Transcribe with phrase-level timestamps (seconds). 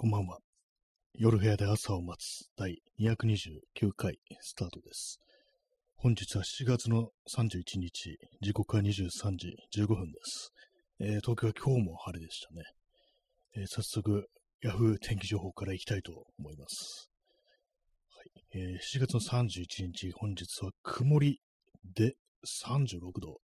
[0.00, 0.38] こんばんは。
[1.14, 5.18] 夜部屋で朝を待つ第229回スタートです。
[5.96, 10.52] 本日は7月の31日、時刻は23時15分です。
[11.00, 12.62] えー東京は今日も晴れでしたね。
[13.56, 14.28] えー早速、
[14.62, 17.10] ヤフー天気情報からいきたいと思います。
[18.14, 21.40] はいえー7月の31日、本日は曇り
[21.82, 22.14] で
[22.46, 23.40] 36度。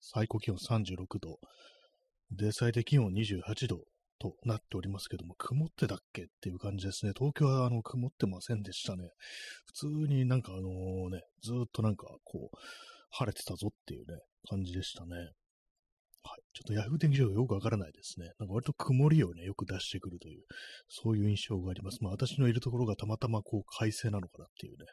[0.00, 1.38] 最高気温36度。
[2.32, 3.84] で、最低気温28度
[4.18, 7.12] となっておりますけども、曇ってたっけっていう感じですね。
[7.16, 9.10] 東京はあの曇ってませんでしたね。
[9.66, 12.56] 普通になんかあのね、ずっとなんかこう、
[13.10, 15.16] 晴れてたぞっていうね、感じでしたね。
[16.22, 16.40] はい。
[16.54, 18.30] ちょっとヤフー天気情報よくわからないですね。
[18.38, 20.42] なんか割と曇りをね、よく出してくるという、
[20.88, 22.02] そういう印象があります。
[22.02, 24.86] まあ私のいるところがたまたまこう快晴なのかなっていうね、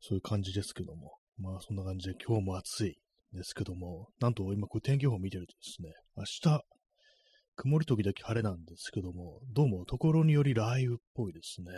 [0.00, 1.16] そういう感じですけども。
[1.36, 2.96] まあそんな感じで今日も暑い
[3.32, 6.64] ですけども、なんと今こう天気予報を見てるとですね、明日、
[7.56, 11.70] 曇り時々晴れなんですけども、どうもところにより雷雨っぽいですね。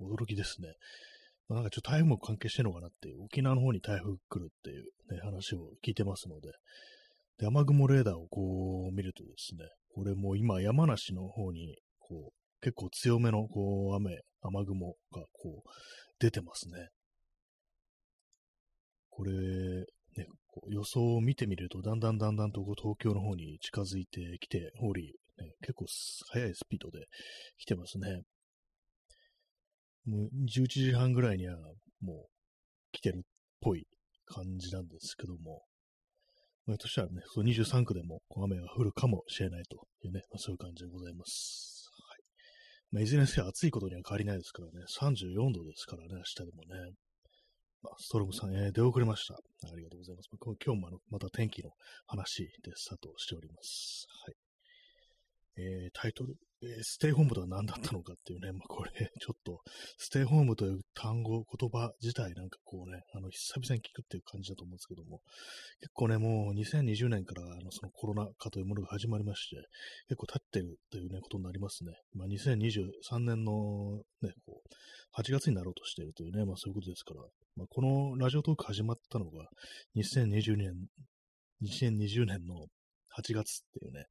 [0.00, 0.74] 驚きですね。
[1.48, 6.50] まなんかちょっと台風も関係してるのかなって、沖縄の方に台風来るっていう、ね、話を聞いてますので、
[7.38, 15.68] で、雨雲レーダーをこう見るとですね、これもう今山梨の方に、こう、結構強めのこう雨、雨雲がこう
[16.18, 16.88] 出てますね。
[19.10, 25.86] これ、ね、こう予想を見てみると、だんだんだんだんとこう東京の方に近づいてきており、ね、結構
[26.30, 27.06] 速いスピードで
[27.58, 28.22] 来てますね。
[30.04, 31.56] もう11時半ぐらいには
[32.00, 32.26] もう
[32.92, 33.20] 来てるっ
[33.60, 33.86] ぽい
[34.26, 35.62] 感じなんですけども、
[36.66, 41.90] まあ、としたらね、そう23区でも雨が降るかもしれないというね、まあ、そういう感じでございます。
[42.08, 42.18] はい。
[42.92, 46.92] まあ、いずれにせよ暑いことには変わりないですからね、34度ですからね、明日でもね。
[47.98, 49.34] ストロムさん、えー出遅れました。
[49.34, 49.38] あ
[49.76, 50.28] りがとうございます。
[50.40, 51.70] 今日もあのまた天気の
[52.06, 54.06] 話でスタートしております。
[54.24, 54.34] はい。
[55.56, 59.60] えータイトル、えステイホームとは何だったのかっていうね、まあ、これ、ちょっと、
[59.98, 65.20] ステイホームという単語、言葉自体なんかこうね、あの、久々に聞くっていう感じだと思うんですけども、
[65.80, 69.56] 結構ね、もう2020年からあのそのコロナ禍というものが始まりまして、
[70.08, 71.94] 結構経ってるというね、ことになりますね。
[72.14, 77.22] まあ、2023年のね、こう、8月になろうとしているというね、まあそういうことですから、
[77.56, 79.46] まあ、このラジオトーク始まったのが
[79.96, 80.74] 2020年、
[81.62, 82.66] 2020年の
[83.18, 84.06] 8月っていうね、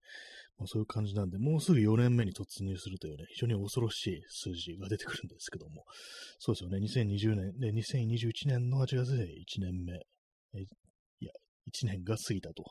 [0.62, 5.86] まあ、そういう感じなんで、もうすぐ4年目に突入するというね、非常に恐ろしい数字が出てくるんですけども、
[6.38, 9.28] そうですよね、2020年、で、2021年の8月で1
[9.60, 9.94] 年目、
[10.54, 11.32] えいや、
[11.68, 12.64] 1年が過ぎたと。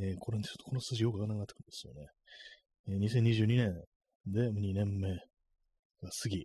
[0.00, 2.08] えーこれ、ちょっとこの数字よくわからなくなってくるんですよね。
[2.88, 3.84] えー2022年
[4.26, 6.44] で2年目が過ぎ、ね、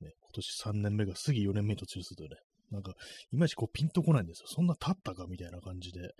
[0.00, 2.40] 今年3年目が過ぎ4年目に突入するとね、
[2.72, 2.94] なんか、
[3.30, 4.46] いまいちこうピンとこないんですよ。
[4.48, 6.10] そんな経ったかみたいな感じで、ね、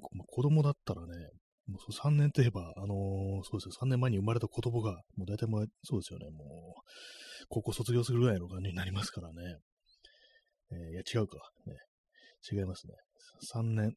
[0.00, 1.28] こまあ子供だったらね、
[1.70, 6.82] もう3年といえば、あのーそうですよ、3年前に生まれた子供が、もう大体もう、そうですよね、もう、
[7.48, 9.56] 高校卒業するぐらいの感じになりますからね。
[10.72, 11.74] えーいや、違うか、ね。
[12.50, 12.94] 違いますね。
[13.52, 13.92] 3年、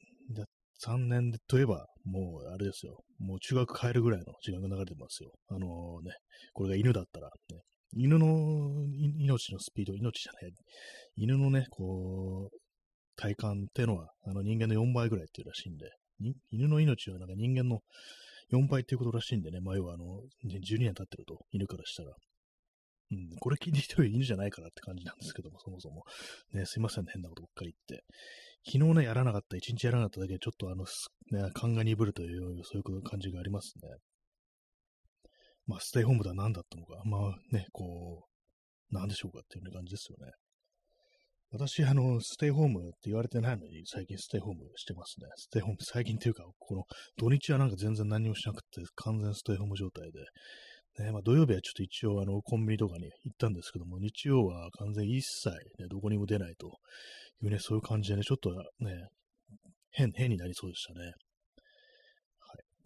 [0.79, 2.97] 3年といえば、もう、あれですよ。
[3.19, 5.31] もう中学帰るぐらいの時間が流れてますよ。
[5.47, 6.11] あのね、
[6.53, 7.61] これが犬だったら、ね、
[7.95, 8.87] 犬の
[9.19, 10.51] 命のスピード、命じゃない、
[11.15, 12.57] 犬のね、こう、
[13.15, 15.89] 体感っていうのは、あの人間の4倍ぐらいっていうらしいんで、
[16.51, 17.81] 犬の命はなんか人間の
[18.51, 22.13] 4倍っていうことらしいんでね、まあ要はあの、ね12年経ってると、犬からしたら。
[23.11, 26.03] うん、これ聞いて人犬じゃないからって感じなんですけども、 そもそも。
[26.53, 28.05] ね、すいませんね、変なことばっかり言って。
[28.65, 33.89] 昨日ね、やらなかった、一日やらなかっただけで、ちょっとあの、すね、勘が鈍るという、そういう感じがありますね。
[35.65, 40.31] まあ、ステイホームとは何だったのか、まあね、こう、何でしょうかっていう感じですよね。
[41.53, 45.27] 私、あの、ステイホームって言われてないのに、最近ステイホームしてますね。
[45.35, 46.83] ステイホーム、最近っていうか、この
[47.15, 56.79] 土日はなんか全然何もしなくて、完全ステイホーム状態で、ね、まあ土曜日はちょっと一応あのコンビニとかに行ったんですけども、日曜は完全一切、ね、どこにも出ないと
[57.43, 58.49] いうね、そういう感じでね、ちょっと
[58.79, 59.09] ね、
[59.91, 61.05] 変、変になりそうでしたね。
[61.05, 61.13] はい。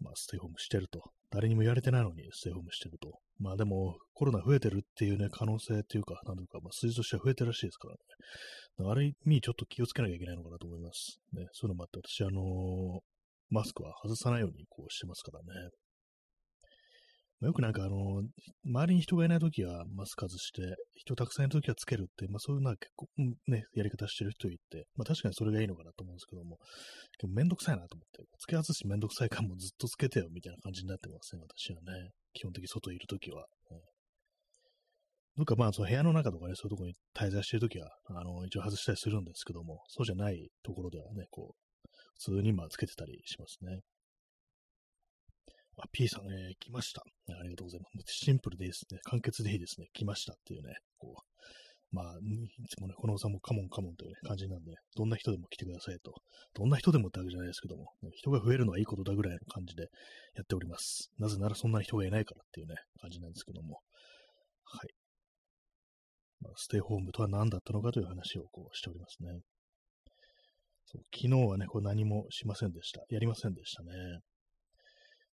[0.00, 1.00] まあ、ステイホームしてると。
[1.30, 3.18] 誰にも言われてないのにステイホームしてると。
[3.38, 8.90] まあでも、コロナ増えてるっていうね、可能性っていうか、なんというか、まあ数字としては増えてるらしいですからね。
[8.90, 11.18] ある意味ちょっと気をつけなきゃいけないのかなと思います。
[11.32, 13.00] ね、そういうのもあって、私、あのー
[13.50, 15.70] マスクは外さないようにこうしてますからね。
[17.40, 18.22] まあよくなんかあの、
[18.64, 20.60] 周りに人がいないときはマスク外して、
[20.96, 23.06] 人たくさんいるときはつけるって、まあそういうのは結構、
[23.46, 26.58] ね、やり方してる人いて、まあ確かにそれがいいのかなと思うんですけども、
[27.20, 32.10] でもめんどくさいなと思って、つけ外しめんどくさい感もずっとつけてよみたいな感じになってますね、私はね。
[32.38, 33.46] 基本的に外いるときは。
[33.70, 33.78] ね
[35.36, 43.82] どっかまあ、その部屋の中とかね、そういうところに滞在してるときは、あの、一応外したりするんですけども、そうじゃないところではね、こう、普通にまあつけてたりしますね。
[45.78, 47.02] あ、P さん、ね、来ました。
[47.28, 48.14] ありがとうございます。
[48.24, 48.98] シンプルでいいですね。
[49.04, 49.86] 簡潔でいいですね。
[49.92, 51.22] 来ましたっていうね、こう、
[51.90, 56.12] まあ、いつもね、このおさんもカモンカモンという、ね、感じなんで、どんな人でも来てくださいと。
[56.54, 59.84] どんな人でもってわけじゃないですけども、人が増えるのはいいことだぐらいの感じで
[60.34, 61.10] やっております。
[61.18, 63.80] なぜならそんな人がいないからっていうね、感じなんですけども。
[64.64, 64.90] はい。
[66.40, 69.40] まあ、ステイホームとは何だったのかという話をこうしておりますね。
[70.90, 73.02] そう昨日はね、こう何もしませんでした。
[73.08, 73.90] やりませんでしたね。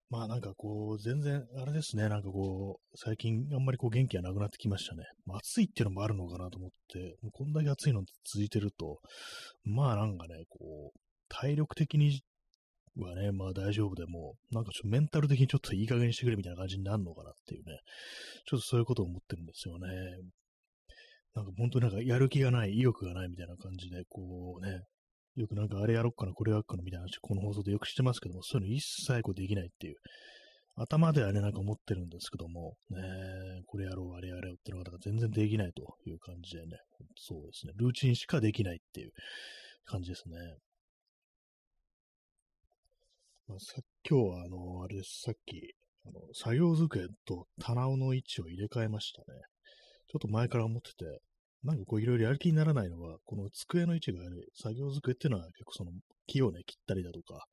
[0.10, 5.04] まあなんかこう、全然、あれですね、なんかこう、最近あんまりこう元気がなくなってきましたね。
[5.26, 9.00] まあ、暑いっていうのもあるのかなと思って、もうこんだけ暑いの続いてると、
[9.64, 12.22] まあなんかね、こう、体力的に
[12.98, 17.80] はね、まあ大丈夫でも、なんかちょっとメンタル的にちょっといい加減にしてくれみたいな感じになるのかなっていうね、
[18.48, 19.88] ちょっとそういうことを思ってるんですよね。
[21.34, 24.82] なんか本当になんかやる気がない、意欲がないみたいな感じで、こうね、
[25.36, 29.96] よくなんかあれやろっかな、これやろっかなみたいな話、この放送でよくしてますけども、そういうの一切こうできないっていう、
[30.78, 33.00] 頭ではね、なんか思ってるんですけども、ね、
[33.66, 36.78] これやろう、あれやろうってのが全然できないという感じでね、
[37.18, 39.12] そうですね、ルーチンしかできないっていう
[39.86, 40.36] 感じですね。
[43.48, 49.26] まあ、さ今日は、あの、あれです、さっき、あの、作業机と棚の位置を入れ替えましたね。
[50.08, 51.06] ちょっと前から思ってて、
[51.66, 55.92] なんかこういろいろやる気にならないのは、この机の位置がある作業机っていうのは結構その
[56.28, 57.46] 木をね、切ったりだとか、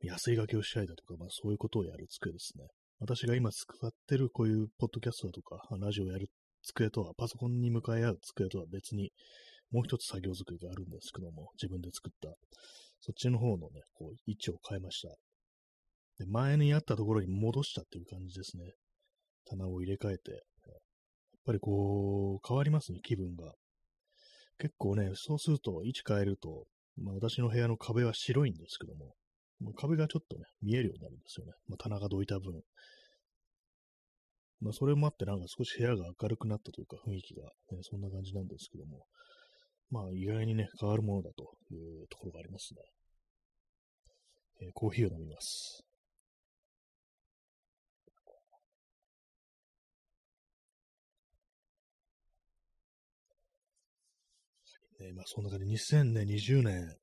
[0.00, 2.68] 安い掛けをしたりだとか、まあそういうことをやる机ですね。
[3.00, 6.30] 私が今使ってるこういうポッドキャストだとか、ラジオをやる
[6.62, 9.10] 机とは、パソコンに向かい合う机とは別に、
[9.72, 12.28] もう一つ作業机があるんですけども、自分で作った。
[13.00, 15.08] そっちの方のね、こう、位置を変えました。
[16.18, 18.72] で、前にあったところに戻したっていう感じですね。
[19.46, 20.44] 棚を入れ替えて、
[21.48, 23.54] ぱりこう、変わりますね、気分が。
[24.58, 26.66] 結構ね、そうすると、位置変えると、
[26.96, 29.14] まあ、私の部屋の壁は白いんですけども、
[29.60, 31.52] まあ、壁がちょっとね、見えるようになるんですよね。
[31.68, 32.60] まあ、棚がどいた分。
[34.60, 39.06] まあ、それもあってなんか少し部屋が明るくなったというか、雰囲気が、ね、そんな感じなんですけども、
[39.90, 42.82] まあ、意外にね、変わるものだというところがありますね。
[44.60, 45.87] えー、コーヒーを飲みます。
[55.00, 55.66] えー、まあそんな感じ。
[55.66, 56.96] 2020年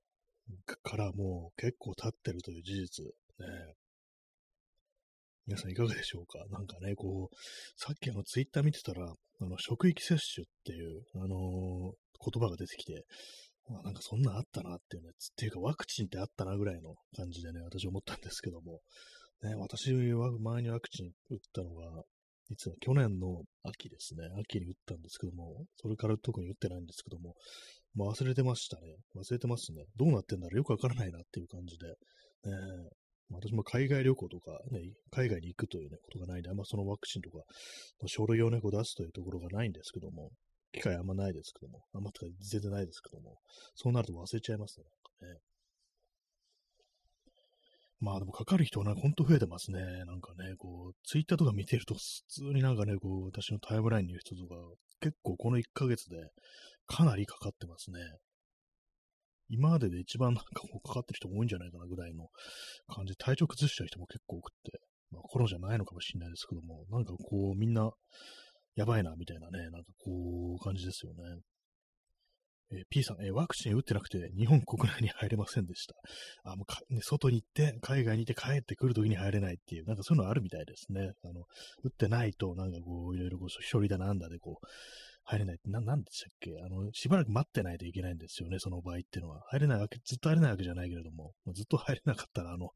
[0.84, 3.76] からもう結構経ってるという事実、ね。
[5.48, 6.40] 皆さんいかがでしょうか？
[6.50, 7.36] なんかね、こう、
[7.78, 11.32] さっきあのツイッター見てたら、あの、職域接種っていう、あのー、
[12.32, 13.06] 言葉が出てきて、
[13.68, 18.80] あなんかそんなあったなっていうね、っていうかワクチンってあったなぐらいの感じでね、私思ったんですけども、
[19.44, 22.04] ね、私は前にワクチン打ったのが、
[22.50, 27.34] 実は去年の秋ですね、秋に打ったんですけども、それから特に打ってないんですけども、
[27.96, 28.96] まあ、忘れてましたね。
[29.16, 29.86] 忘れてますね。
[29.96, 31.88] どうなってんだろうよくわからないなっていう感じで。
[31.88, 31.96] ね
[33.32, 37.38] 私も海外旅行とか、ね、海外に行くという、ね、ことがないんで、あんまそのワクチンとか
[38.02, 40.30] の書類を、ね、こう出すというところがないんですけども、
[40.74, 43.38] 機会あんまないですけども、あんまとか全然ないですけども、
[43.74, 44.86] そうなると忘れちゃいますね。
[45.28, 45.40] ね
[48.00, 49.80] まあでもかかる人はね、ほんと増えてますね。
[50.06, 54.56] なんかね、こう、ツイッターとか見てると、普通になんかね、こう、私のタイムラインにいる人とか、
[55.02, 56.18] 結構この1ヶ月で
[56.88, 58.00] かなりかかってますね。
[59.50, 62.30] 今までで一番なんかもうかかってる人多いんじゃないかなぐらいの
[62.88, 64.80] 感じで、体調崩しちゃう人も結構多くって、
[65.12, 67.92] まあ、コロナじゃないのかもしれないですけども、なんかこうみんな
[68.76, 71.22] やばいなみたいなね、なんかこう感じですよね。
[72.72, 75.96] えー、P さん、えー、ワクチン打ってなくて日本国内に入れませんでした。
[76.44, 81.12] あ、もうか、ね、外に行って、海外にいて帰ってくるときに入れないっていう、なんかそういうのあるみたいですね。
[81.24, 81.46] あの、
[81.84, 84.66] 打ってないと、なんかこう、いろいろこう、処理だなんだでこう、
[85.28, 86.52] 入れないって、な、なんでしたっけ？
[86.64, 89.42] あの、しばらく待ってないといけないんですよね、その場合っていうのは。
[89.50, 92.70] 入れないわけ、ずっと入れないわけじゃないけれども、ずっと入れなかったら、あの、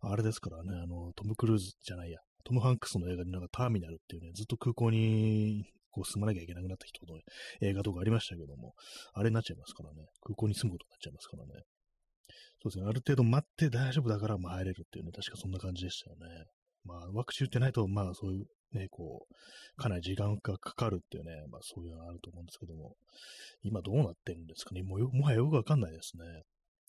[0.00, 7.20] あれですからね、あの、トム・クルーズじゃないや、トム・ハンクスの映画になんかターミナルっていうね、ずっと空港にこう住まなきゃいけなくなった人の
[7.60, 8.74] 映画とかありましたけども、
[9.12, 11.62] あれになっちゃいますからね、空港に住むことになっちゃいますからね。
[12.62, 16.46] そうですね、ある程度待って大丈夫だから、まあ入れるっていうね、確かそんな感じでしたよね。
[16.84, 19.34] まあ、ワクチン打ってないと、まあ、そういうね、こう、
[19.76, 22.96] かなり時間がかかるっていうね、まあそういうのがあると思うんですけども、
[23.62, 26.24] 今どうなってるんですかね、もうもはやよくわかんないですね。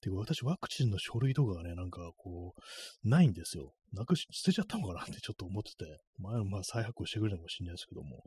[0.04, 3.74] てか私、ワクチンの書類とかがね、なんかこう、ないんですよ。
[3.94, 8.24] なくし、捨てちゃったのかなって ちょっと思ってて、前のまあ再発行してくれるかもしれないですけども、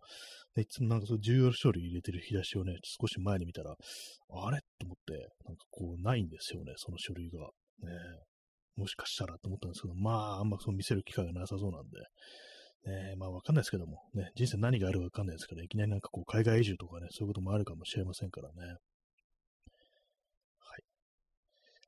[0.54, 4.61] でいつもなんかそう重要書類入れてる引き出しをね、少し前に見たら、あれ？
[4.78, 7.50] と思って、なんかこう、ないんですよね、その書類が。
[7.80, 7.90] ね
[8.76, 11.99] もしかしたらと思ったんですけど、まあ、あんまその見せる機会がなさそうなんで、
[12.87, 18.54] ね、まあわかんないですけども、ね、人生何があるかわかんないですから、いきなりなんかこう海外移住とかね、そういうこともあるかもしれませんからね。
[18.64, 18.75] は
[20.76, 20.83] い。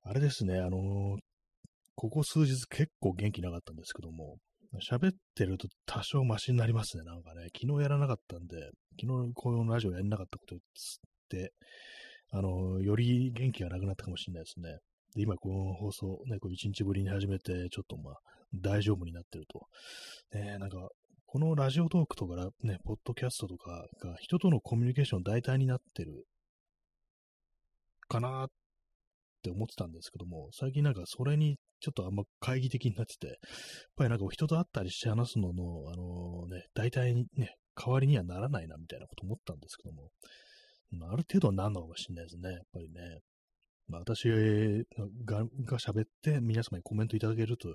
[0.09, 1.19] あれですね、あのー、
[1.95, 4.39] ここ数日結構元気なかったんですけども、
[4.91, 7.05] 喋ってると多少マシになりますね。
[7.05, 8.57] なんかね、昨日やらなかったんで、
[8.99, 11.53] 昨日このラジオやんなかったことつって、
[12.31, 14.79] あの、より元気がなくなったかもしれないですね。
[15.15, 18.15] で今この放送、ね、こう一日ぶりに始めて、ちょっとまあ、
[18.55, 19.67] 大丈夫になってると。
[20.39, 20.89] ね、なんか、
[21.27, 26.25] このラジオトークとかね、ポッドキャストとかが人とのコミュニケーション代替になってる
[28.09, 28.49] かなっ
[29.39, 33.37] って思ってたんですけども、最近なんかそれにちょっとあんま懐疑的になってて、やっ
[33.97, 40.11] ぱりなんか人と会ったりして話すのの、あのー、ね、代替にね、代わりにはならないなみたいなこと思ったんですけども、
[41.11, 43.21] ある程度はなんのかもしれないですね、やっぱりね。
[43.89, 44.29] まあ、私
[45.25, 47.69] がが喋って皆様にコメントいただけると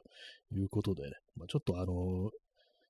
[0.51, 2.29] いうことで、ね、まあ、ちょっとあの、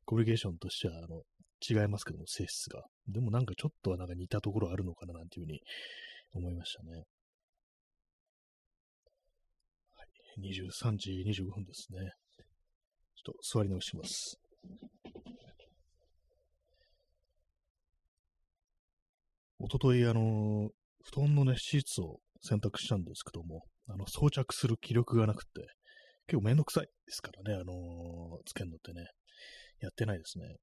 [0.06, 1.22] コミュニケーションとしては、あの、
[1.63, 2.84] 違いますけども、性質が。
[3.08, 5.62] でもなんかちょっとはなんか似たところあるのかななんていうふうに
[6.34, 6.92] 思いましたね。
[9.96, 10.08] はい、
[10.40, 12.12] 23時25分ですね。
[13.16, 14.40] ちょっと座り直します。
[19.60, 20.70] おととい、あの、
[21.04, 25.68] 布団のね、シーツを選択したんですけども、あの、装着する気力がなくて、
[26.28, 29.06] 結構めんどくさいですからね、あのー、つけるのってね、
[29.80, 30.56] やってないですね。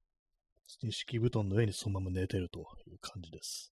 [0.91, 2.62] 敷布団の上にそのまま寝てるとい
[2.93, 3.73] う感じです。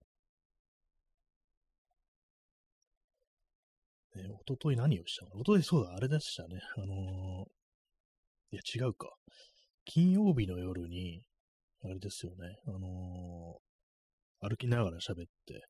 [4.15, 5.31] ね、おととい何をしたの？
[5.35, 6.59] おとといそうだ、あれでしたね。
[6.77, 9.09] あのー、いや、違うか。
[9.85, 11.21] 金曜日の夜に、
[11.83, 15.65] あれですよね、あのー、歩きながら喋って、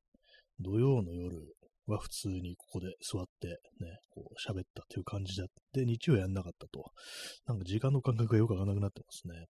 [0.59, 1.55] 土曜の夜、
[1.87, 3.47] は普通にここで座って
[3.79, 6.83] ね、こう喋ったっていう感じで、で、日曜やんなかったと。
[7.45, 9.45] なんか時間の感覚がよくわかんなくなってますね。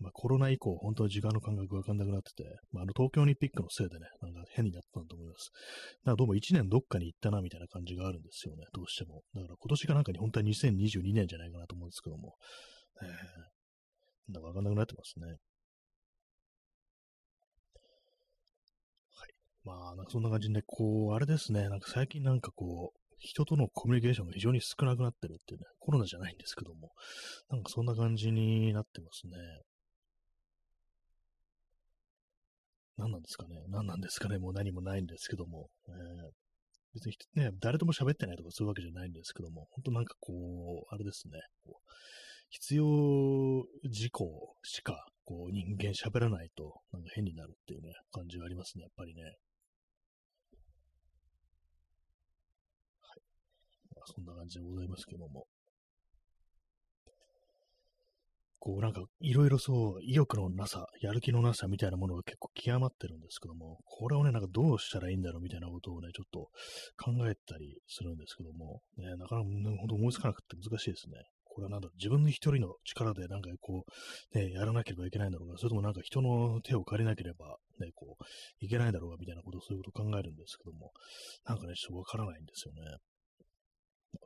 [0.00, 5.50] まあコロナ以降、本当に時間の感覚がわかんなくなってて、まああの東京オリンピックのせいでね、なんか変になったんだと思います。
[5.50, 9.22] だからどうも1年どっかに行ったなみたいな感じがあるんですよね、どうしても。
[9.34, 12.36] だから今年がなんかに本当は2022年じゃないかなと思うんですけども、
[13.02, 15.26] えー、なんかわかんなくなってますね。
[15.26, 15.38] はい
[19.64, 26.92] まあ、なんかそんな感じでね、こう、あれですね、なんか最近なんかこう、人とのコミュニケーションが非常に少なくなってるっていうね、コロナじゃないんですけども、
[27.50, 29.36] なんかそんな感じになってますね。
[32.98, 35.70] 何なんですかね何なんですかねもう何もないんですけども。
[35.88, 35.94] えー、
[36.94, 40.32] 別にね、誰とも喋ってないとかそういうわけじゃないんですけども、本当なんかこ
[40.90, 41.92] う、あれですね、こう
[42.50, 42.84] 必要
[43.84, 49.22] 事項しか、こう、人間喋らないと、なんか変になるっていうね、感じがありますね、やっぱりね。
[49.22, 49.32] はい。
[53.94, 55.46] まあそんな感じでございますけども。
[58.60, 66.50] こうなんかいろいろそう意欲のなさ、やる気のなさみたいなものが結構極まってるんですけども、これをね、なんかどうしたらいいんだろうみたいなことをね、ちょっと
[66.96, 69.48] 考えたりするんですけども、ね、なかなか、
[69.78, 71.16] 本当思いつかなくて難しいですね。
[71.44, 73.84] これはなんだろう、自分の一人の力でなんかこ
[74.34, 78.24] う、ね、やらなければいけないんだろうが、それともなんか人の手を借りなければ、ね、こう、
[78.64, 80.92] いけないだろうがみたいなことをそういうことを考えるんですけども、
[81.46, 82.80] なんかね、ちょっとわからないんですよね。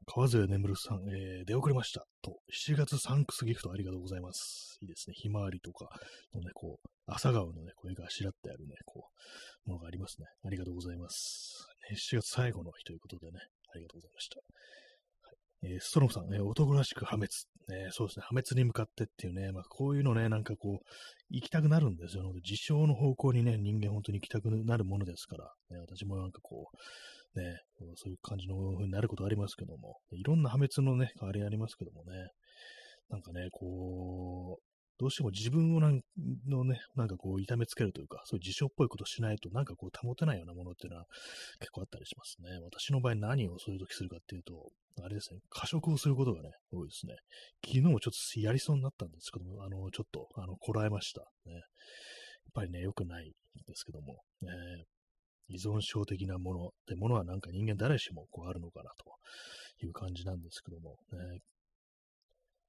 [0.07, 2.07] 川添眠るさん、えー、出遅れました。
[2.23, 4.79] と、7月サンクスギフトありがとうございます。
[4.81, 5.15] いいですね。
[5.17, 5.89] ひまわりとか
[6.35, 9.09] のね、こう、朝顔のね、これがあしらってあるね、こ
[9.67, 10.27] う、ものがありますね。
[10.45, 11.67] ありがとうございます。
[11.91, 13.39] ね、7月最後の日ということでね、
[13.75, 14.37] ありがとうございました。
[15.65, 17.29] えー、ストロムさん、ね、男らしく破滅。
[17.69, 20.87] ね、そうですね、破滅に向かってっていうね、まあ、こういうのね、なんかこう、
[21.31, 22.33] 行きたくなるんですよ。
[22.35, 26.67] 自傷の方向にね、人間本当に行きたくなるものですから、ね、私もなんかこ
[27.35, 27.61] う、ね、
[27.97, 32.29] そういう感じの風になることありますけども、いろんな破滅のね、代わりありますけどもね、
[33.09, 34.72] なんかね、こう、
[35.03, 36.01] どうしても自分をなん
[36.49, 41.07] のね、なんかこう痛めつけるというか、そういう自傷っぽいことしないとなんかこう保てないようなものっていうのは
[41.59, 42.51] 結構あったりしますね。
[42.63, 44.71] 私の場合何をそういう時するかっていうと、
[45.03, 47.17] あれですね、過食をすることがね、多いですね。
[47.67, 51.23] 昨日もちょっとやりそうになったんですけども、あの、ちょっと、あの、こらえました。
[51.47, 51.55] ね。
[51.55, 51.63] やっ
[52.55, 53.33] ぱりね、良くないん
[53.67, 61.41] ですけども、えー、依存症的なものってものはなんか人間誰しもこうあるのかなという感じなんですけども、ね、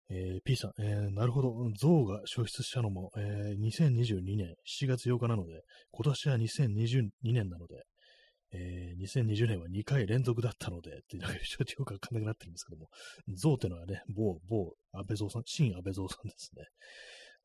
[0.09, 7.83] えー、P さん、えー、なるほど、象が消失したのも、えー、2022年7月8日なので、今年は2022年なので、
[8.55, 12.89] えー、2020年は2回連続だったので、っていうのがちょっとよくわかんなくなってるんですけども、
[13.35, 16.65] 象ってのはね、某、某安倍蔵さん、新安倍蔵さんですね。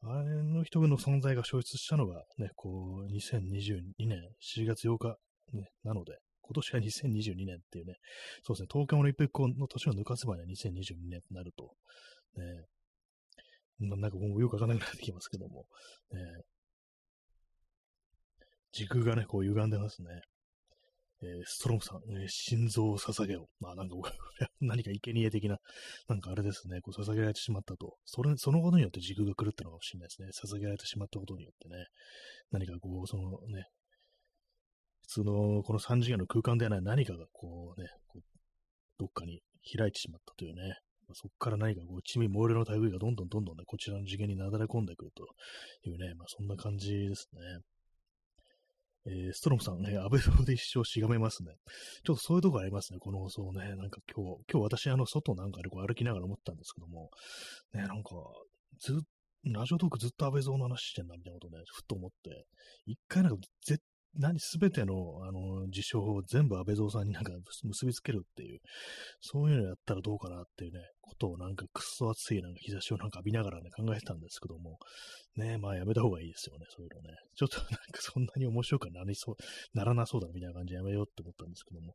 [0.02, 5.16] あれの人の存在が消失したのがね、こう、2022年7月8日、
[5.54, 7.96] ね、なので、今年は2022年っていうね、
[8.42, 11.74] そうですね、東京オリンピックの年を抜かせばね、2022年になると、
[12.38, 12.64] ね、
[13.80, 15.66] なんかもうよくわかんなくなってきますけども、
[16.12, 16.20] ね、
[18.72, 20.08] 時空がね、こう歪んでますね。
[21.20, 23.64] えー、ストロムさん、えー、心臓を捧げよう。
[23.64, 23.96] まあなんか、
[24.60, 25.58] 何か生贄的な、
[26.06, 27.96] なんかあれですね、こう捧げられてしまったと。
[28.04, 30.28] それ、そのことによって時空が狂ったのかもしれないですね。
[30.56, 31.86] 捧げられてしまったことによってね。
[32.52, 33.64] 何かこう、そのね、
[35.02, 38.22] 普通のこの3次元の空間ではない何かがこうね、こう
[38.98, 39.42] どっかに
[39.76, 40.76] 開いてしまったというね。
[41.08, 45.24] まあ、そこから何かこう、地味猛烈の類がどんどんどんどんね、こちらの次元になだれ込んでくると
[45.88, 47.40] いうね、まあそんな感じですね。
[49.06, 51.52] えー、ストロムさんね、安倍総で一生しがめますね。
[52.04, 53.74] ちょっとそういうとこありますね、この放送ね。
[53.76, 57.10] なんか今日、今日私、あの、外なんかでこう歩きながら思ったんですけども、
[57.72, 58.10] ね、なんか、
[58.80, 59.02] ずっと
[59.44, 62.46] ラジオトークずっと安倍蔵の話してんな、みたいなことね、ふっと思って、
[62.86, 63.82] 一回なんか、絶
[64.16, 67.32] 何、すべての、あの、事象を全部安倍蔵さんになんか
[67.64, 68.60] 結びつけるっていう、
[69.20, 74.78] そういうのやったらどうかなっていうね、ことをなんかくっそ暑いなんか日差しをなんか浴びながらね、考えてたんですけども、
[75.36, 77.16] ね、まあやめた方がいいですよね、そういうのね。
[77.36, 79.36] ちょっとなんかそんなに面白くなりそう、
[79.74, 81.94] ならなそうだみたいな感じでやめようって思ったんですけども、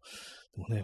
[0.55, 0.83] でもね、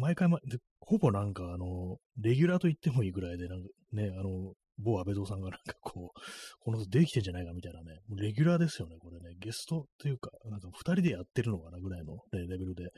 [0.00, 0.38] 毎回、ま、
[0.80, 6.20] ほぼなんかあの、レギュラーと言ってもいいぐらいで、なんかね、あの、某安倍蔵さんがなんかこう、
[6.60, 12.90] この人できてんじゃないかみたいなね、もうレギュラーですよね、これね、ゲストというか、なんか二人でやってるのかなぐらいの、レベルで、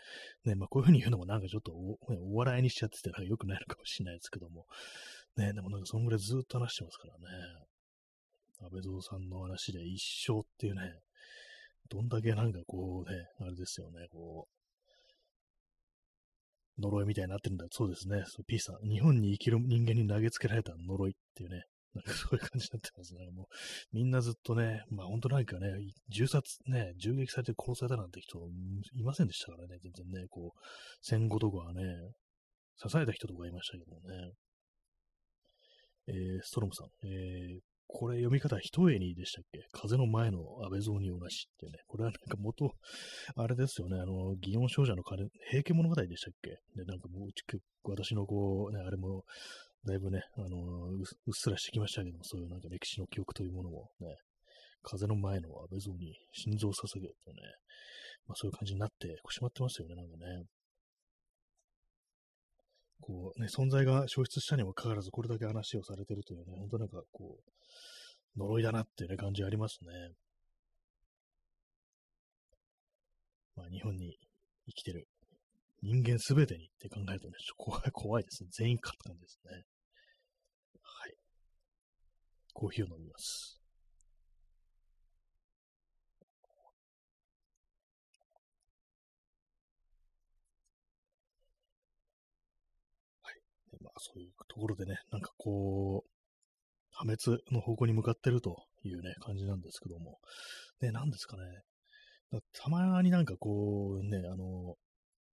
[0.45, 1.99] ね、まあこういうふうに言うのもなんかちょっとお
[2.33, 4.67] お笑いにしちゃってて、なんか良くないのかもしれないですけども、
[5.37, 7.25] ね、でもなんかそのぐらいずっと話してますからね、
[8.61, 10.83] 安倍蔵さんの話で一生っていうね、
[11.91, 14.58] どんだけなんかこうね、あれですよね、こう、
[16.79, 17.67] 呪いみたいになってるんだ。
[17.71, 18.23] そうですね。
[18.27, 18.89] そう P さん。
[18.89, 21.63] 日本に生きる人間に投げつけられた呪いっていうね。
[21.95, 23.31] なんかそういう感じになってますね。
[23.35, 23.47] もう、
[23.93, 25.69] みんなずっとね、まあ本当なんかね、
[26.09, 28.39] 銃殺、ね、銃撃されて殺されたなんて人
[28.95, 30.59] いませんでしたからね、全然ね、こう、
[31.03, 31.83] 戦後とかはね、
[32.77, 34.33] 支えた人とかいましたけどね。
[36.09, 39.67] えー、ストロムさん、えー、これ読み方、ひとえにでしたっけ？
[39.73, 41.79] 風の前の安倍蔵に同じってね。
[41.89, 42.71] これはなんか元、
[43.35, 43.99] あれですよね。
[43.99, 46.51] あの、祇園少女の金、平家物語でしたっけ？
[46.77, 47.29] で、なんかもう、
[47.91, 49.25] 私のこう、ね、あれも、
[49.87, 54.17] だいぶね、あのう、っすらしてきましたけども、そういうなんか歴史の記憶というものもね、
[54.83, 57.41] 風の前の安倍蔵に心臓を捧げようとね、
[58.27, 60.45] まあそういう感じになってしまってますよね、なんかね。
[63.01, 69.91] こうね、存在が消失したにもかかわらず、これだけ話をされてるというね、本当なんかこう、呪いだなっていうね、感じありますね。
[73.57, 74.17] まあ、日本に
[74.67, 75.09] 生きてる
[75.83, 78.51] 人間すべてにって考えるとね、ちょっと怖い、 怖いですね。
[78.53, 79.65] 全員かって感じですね。
[80.83, 81.15] はい。
[82.53, 83.61] コーヒーを飲みます。
[93.23, 93.41] はい。
[93.81, 96.11] まあ、そういうところでね、なんかこう、
[96.91, 100.19] 破滅の方向に向かってるというね、感じなんですけども。
[100.81, 101.43] ね、何ですかね。
[102.53, 104.75] たまになんかこうね、あの、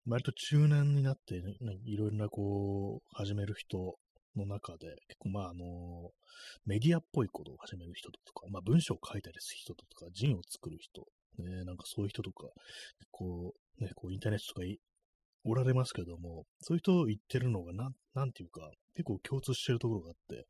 [0.07, 3.95] 割と中年になって、ね、いろいろなこう、始める人
[4.35, 6.11] の中で、結構まああの、
[6.65, 11.03] メディアっぽいことを始める人とか、まあ文章を書いたりする人とか、ジンを作る人、
[11.37, 12.47] ね、なんかそういう人とか、
[13.11, 14.61] こう、ね、こうインターネットとか
[15.43, 20.45] おられますけども、そういう人言ってるのが、なん、なんていうか、結構共通してるところがあって、やっ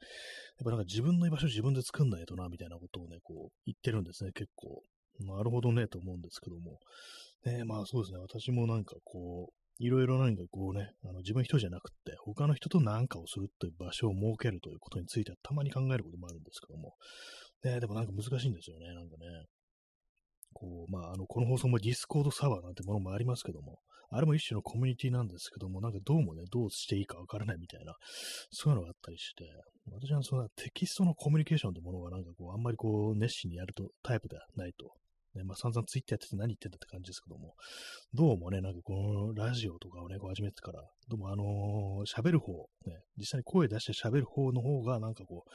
[0.63, 4.83] ぱなんか自分の居場所自分で作んないとな、みたいなことをね、こう、言ってるんですね、結構。
[5.19, 6.79] なるほどね、と思うんですけども。
[7.45, 16.93] ね、まあそうですね、私もなんかこう、いろいろ何かこうね、あの自分一人じゃなくて、他の人と何かをするという場所を設けるということについてはたまに考えることもあるんですけども、
[17.63, 19.25] ね、でもなんか難しいんですよね、なんかね。
[20.53, 23.79] こう、まあ、あの、この放送も Discord サーバーなんてものもありますけども、
[24.11, 27.95] あれも一種のコミュニティなんですけども、なんかどうもね、どうしていいかわからないみたいな、
[28.51, 29.45] そういうのがあったりして、
[29.89, 34.91] 私はそのテキストのコミュニケーションってものはなんかこう、あんまりこう、熱心にやるとタイプではないと。
[35.33, 37.53] ね、まあ散々ツイッターやってて何言ってんだって感じですけども、
[38.13, 42.51] どうもね、なんかこのラジオとかをね、こう始めてから、どうもあのー、喋る方、
[42.85, 45.49] ね、実際に声出して喋る方の方がなんかこう、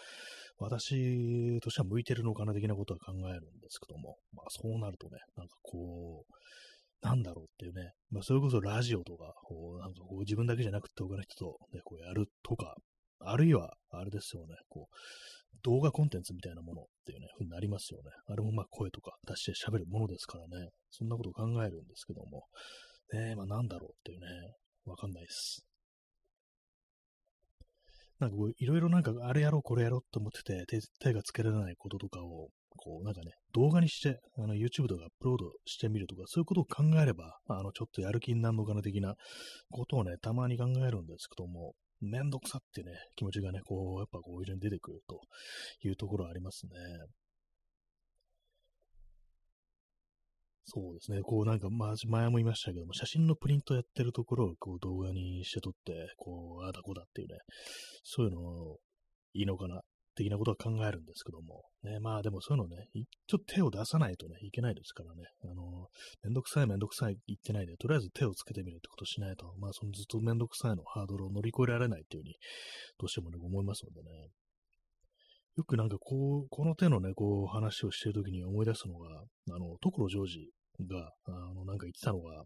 [0.58, 6.32] 私としては向いてるのかな的なことは考えるんですけども、まあそうなるとね、なんかこう、
[7.02, 12.74] なんだろうっていうね、まあ、それこそラジオとか、こうなんかこう自分だけじゃなくて他の人と、ね、こうやるとか、
[13.20, 14.94] あるいは、あれですよね、こう、
[15.62, 18.10] 動画コンテンツみたいなものっていうね、ふうになりますよね。
[18.26, 22.44] あれもまあ声とか出して喋るものですからね、そんなことを考えるんですけども、
[23.12, 24.26] ね、まあなんだろうっていうね、
[24.84, 25.66] わかんないです。
[28.18, 30.64] なんかこう、いろいろなんか、あれやろう、これやろうと思ってて、
[31.00, 39.14] 手がつけられないこととかを、こう、なんかね、動画にして、あの、YouTube とかアップロードしてみるとか、そういうことを考えれば、あの、ちょっとやる気になるのかな的な
[39.70, 45.20] ことをね、たまに考えるんですけども、めんどくさってね、気持ちがね、こう、やっぱこう、非常に出てくると
[45.82, 46.72] いうところありますね。
[50.68, 51.22] そうですね。
[51.22, 57.38] こうなんか、ま、前も言いましたけども、写真のプリントやってるところをこう動画にして撮って、こう、ああだこだっていうね、
[58.02, 58.76] そういうの
[59.32, 59.82] いいのかな、
[60.16, 61.64] 的なことは考えるんですけども。
[61.84, 62.88] ね、まあでもそういうのね、
[63.28, 65.22] ちょっと手を出さないとね、いけないですからね。
[65.44, 65.88] あの、
[66.24, 72.34] めんどくさいめんどくさい言ってないで、とりあえず手をつけてみるってことしないと、まあそのずっとめんどくさいのハードルを乗り越えられないっていうふうに、
[72.98, 74.28] どうしてもね、思いますのでね。
[75.56, 80.50] よくなんかこう、この手のね、こう話をしてるときに思い出すのが、あの、所ジョージ
[80.86, 82.44] が、あの、なんか言ってたのが、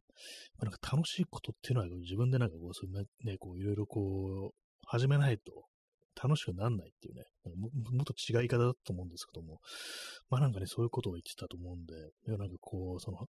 [0.62, 4.54] なんか楽しいことっていうのは自分でなんかこう、そうね、ねこう、いろいろこう、
[4.86, 5.69] 始めないと
[6.22, 7.24] 楽しくなんないっていうね、
[7.56, 9.60] ももっと違い方だと思うんですけども、
[10.28, 11.94] まあなんかね、そういうことを言ってたと思うんで、
[12.26, 13.26] なんかこう、その、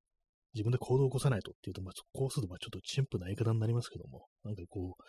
[0.55, 5.03] 自分で行動を起こさないとっていうと、まあ、こうすると、まあ、ちょっと陳腐な言い方になりますけども、なんかこう、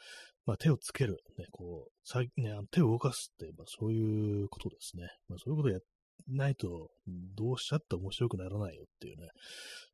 [0.46, 2.28] まあ、手をつける、ね、こう、さね、
[2.70, 5.08] 手を動かすって、まあ、そういうことですね。
[5.28, 5.80] まあ、そういうことをや
[6.28, 6.91] ないと、
[7.36, 9.30] どうしちゃって面白くならないよっていうね、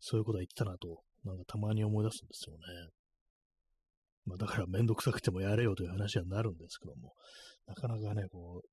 [0.01, 2.61] そういうことは言ってたなと、なんかたまに思い出すんですよね。
[4.25, 7.13] まあ、だからめんどくさくてもやれよという話になるんですけども、
[7.67, 8.67] なかなかね、こう、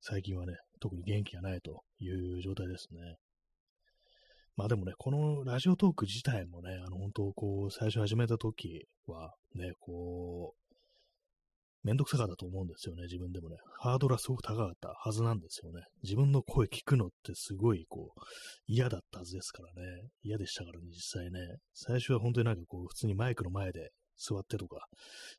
[0.00, 3.16] 最近はね、特に元気がないという状態ですね。
[4.56, 10.64] まあでもね、このラジオトーク自体もね、あの本当こう、最初始めた時はね、こう、
[11.84, 13.56] めんどくさかったと思うんですよね、自分でもね。
[13.80, 15.82] ハードルはすごく高かったはずなんですよね。
[16.02, 18.20] 自分の声聞くのってすごい、こう、
[18.66, 20.08] 嫌だったはずですからね。
[20.22, 21.58] 嫌でしたからね、実際ね。
[21.74, 24.86] 最初は本当になんかこう、普通にマイクの前で座ってとか、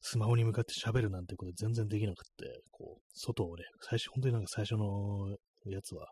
[0.01, 5.35] スマホに向かって喋るなんてこと全然できなくって、こう、外をね、最初、本当になんか最初の
[5.65, 6.07] やつは、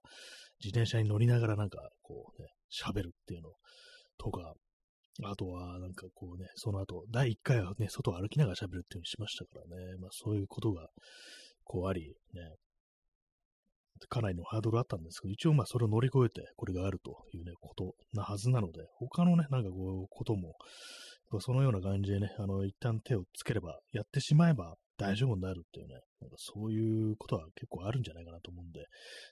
[0.64, 3.50] 自転車に乗りながらなんか、こうね、喋るっていうの
[4.18, 4.54] とか、
[5.24, 10.88] あとは、なんかこうね、その後、第1回はね、外を歩きながら喋るっていう風にしましたからね、まあそういうことが、
[11.64, 12.56] こうあり、ね、
[14.10, 20.56] かなりのハードルあったんですけど、一応まあそれを乗り越えてこれがあるというね、ことなはずなので、他のね、なんかこう、ことも、
[21.40, 28.86] そのような感じでね、あの、一旦手をつければ、やってしまえば大丈夫になるっていうね、なんかそういうことは結構あるんじゃないかなと思うんで、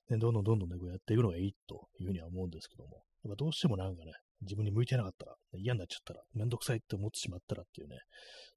[0.10, 4.12] ね、どんどんどんどんね、こうやっていくのがいいというふうには思うんですけども、やっぱどうしてもなんかね、
[4.42, 8.00] 自分に向いてなかったら、嫌になっちゃったら、めんどくさいって思ってしまったらっていうね、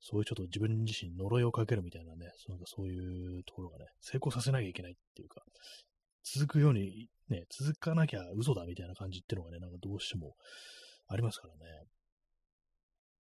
[0.01, 5.43] そういうちょっと自分自身呪いをかけるみたいなね、なんかそういうところがね、成功させなきゃいけないっていうか、
[6.25, 10.35] 続くように、ね、続かなきゃ嘘だみたいな感じっていうのがね、なんかどうしても
[11.09, 11.61] ありますからね。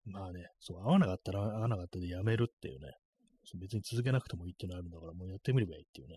[0.06, 2.92] まあね、そう、合わなかったら合わなかったでやめるっていうね、
[3.60, 6.16] 別に続けなくてもいいっていうのがあるんだから、もうやってみればいいっていうね、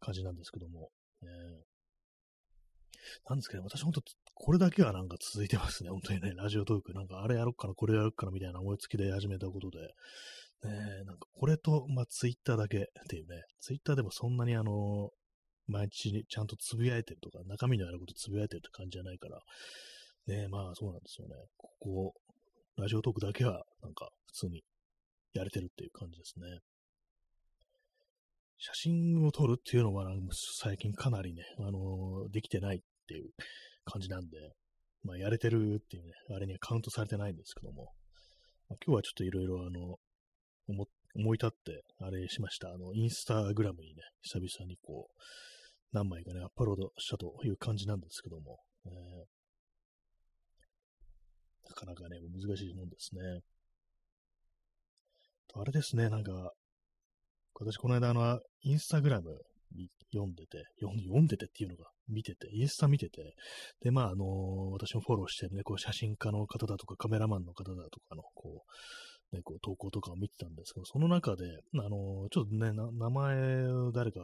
[0.00, 0.90] 感じなんですけども。
[1.22, 1.28] ね、
[3.28, 4.02] なんですけど、私本当、
[4.34, 9.78] これだけはなんか続いてますね、本当にね、ラジオトーク、なんかあれやろっかな、これやろっかなみたいな思いつきで始めたことで、
[10.64, 15.10] ね、なんかこれと、まあ、ツイッターだけっていうね、ツイッターでもそんなにあの、
[15.66, 19.40] 毎日ちゃんとつぶやいてるとか、中身のあることつぶやいてるって感じじゃないから、
[20.26, 21.34] ねまあそうなんですよね。
[21.56, 22.14] ここ、
[22.76, 24.62] ラジオトークだけは、なんか、普通に
[25.34, 26.60] やれてるっていう感じですね。
[28.58, 30.06] 写真を撮るっていうのは、
[30.60, 33.30] 最近かなりね、あのー、できてないっていう
[33.84, 34.38] 感じなんで、
[35.04, 37.92] まあ、やれてるっていうね、あれにはカウントされてないんですけども、
[38.68, 39.98] まあ、今日はちょっといろいろあの、
[41.14, 42.68] 思、い立って、あれしました。
[42.68, 45.22] あの、インスタグラムにね、久々にこう、
[45.92, 48.92] 何枚かね、アップロードしたという感じなんですけども、えー、
[51.72, 53.40] なかなかね、難しいもんですね。
[55.54, 56.52] あれですね、なんか、
[57.54, 59.30] 私この間あの、インスタグラム
[60.12, 63.34] 読んでて、読んでてっていうのが見てて、インスタ見てて、
[63.82, 64.28] で、まあ、あのー、
[64.72, 68.64] 私もフォローしてるね、こう写真家の方だとかカメラマンの方だとかの、こ
[69.32, 73.36] う、ね、こう投稿とかを見てたんですけど、その中で、あのー、ちょっとね、名前
[73.94, 74.20] 誰か、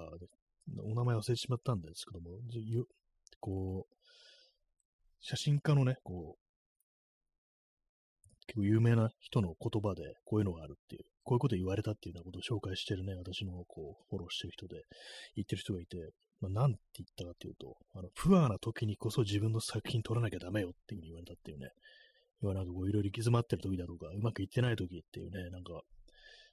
[0.83, 2.39] お名前忘れてしまったんですけども、
[3.41, 3.95] こう、
[5.21, 6.48] 写真家のね、こう、
[8.49, 14.83] 結構有名な人の言葉でこういうのがあるっていう、こういうこと言われたっていうようなことを紹介してるね、私のこう、フォローしてる人で
[15.37, 21.71] 言ってる人がいて、まあ、なんて言ったかっていうと、あの、プアな時にこそ自分の作品撮らなきゃダメよっていうふうに言われたっていうね、
[22.41, 25.83] 要はなんかこういろいろ行き詰まってる時だとか、うまくいってない時っていうね、なんか、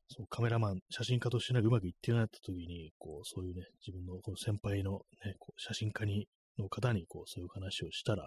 [0.08, 8.24] そうカメラマン、写真家としてなんかうまくいってない時に、こう、そういうね、自分のこの先輩のね、こう写真家にの方にこうそういう話をしたら、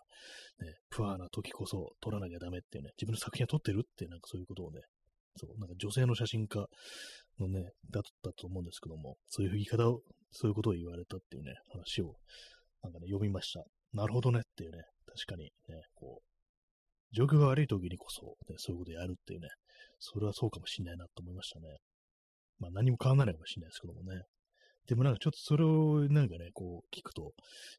[0.61, 4.81] ね、プアな時こそ撮らなきゃダメっていうね、自分の作品は撮ってるってなんかそういうことをね、
[5.37, 6.67] そう、なんか女性の写真家
[7.39, 10.01] のね、だったと思うんですけども、そういう言い方を、
[10.33, 12.17] そういうことを言われたっていうね、話を、
[12.83, 13.65] なんかね、読みました。
[13.93, 19.49] なるほどねっていうね、確かにね、こう、状況が悪い時にこそ、ね、そういうことやるっていうね、
[19.99, 21.79] それはそうかもしんないなと思いましたね。
[22.59, 24.23] まあ何も変わらないかもしれないですけどもね。
[24.89, 27.35] でもなんかちょっとそれをなんかね、こう聞くと、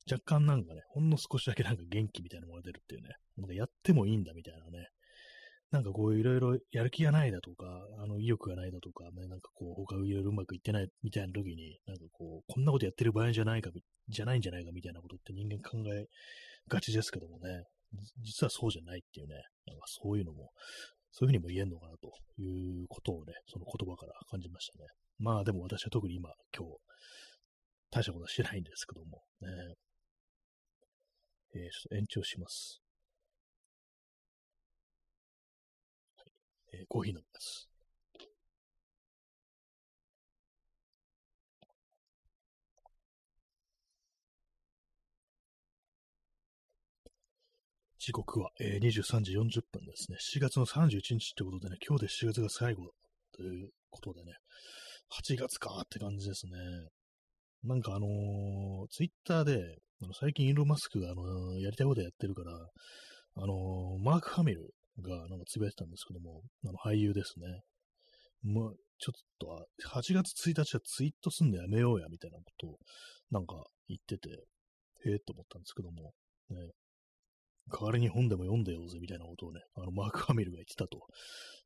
[0.10, 4.88] 若干なんかね、ほんの少しだけなんか元気みたいなものが出るっていうね、なんかやってもいいんだみたいなね、
[5.72, 7.66] なんかこういろいろやる気がないだとか、
[8.02, 13.72] あの意欲がないだとか、ね、なんかこう他いろいろうまくいってないみたいな時に、なんかこう、こんなことやってる場合じゃないか、
[14.08, 16.06] じゃないんじゃないかみたいなことって人間考え
[16.68, 17.64] がちですけどもね、
[18.24, 20.52] 実はそうじゃないっていうね、なんかそういうのも、
[21.12, 24.86] そういうふうにも言えんのかなということをね、その言葉から感じましたね。
[25.20, 26.78] まあでも私は特に今、今日、
[27.92, 29.48] 大したことはしてないんですけども、ね。
[31.56, 32.82] えー、ちょっと延長します。
[36.74, 37.70] えー、コーヒー飲みます。
[48.00, 50.18] 時刻は、えー、23時40分ですね。
[50.36, 52.92] 7月の31日ってことでね、今日で7月が最後
[53.34, 54.34] ということでね、
[55.12, 56.52] 8月かって感じですね。
[57.64, 59.60] なんかあのー、ツイッターで、
[60.20, 64.70] 最近イーロン・マスクが、あのー、やりたいことやってるから、あのー、マーク・ハミル
[65.02, 67.62] がなんかつぶやいてたんですけども、あの俳優ですね。
[68.44, 72.78] まあ、ちょっと、8月1日はツイートすんのやめようや、みたいなことを
[73.32, 73.56] なんか
[73.88, 74.30] 言ってて、
[75.06, 76.14] へえと思ったんですけども、
[76.50, 76.72] ね、
[77.70, 81.00] 代わりに本でも読んでようぜ、みたいなことをね、あの、マーク・ハミルが言ってたと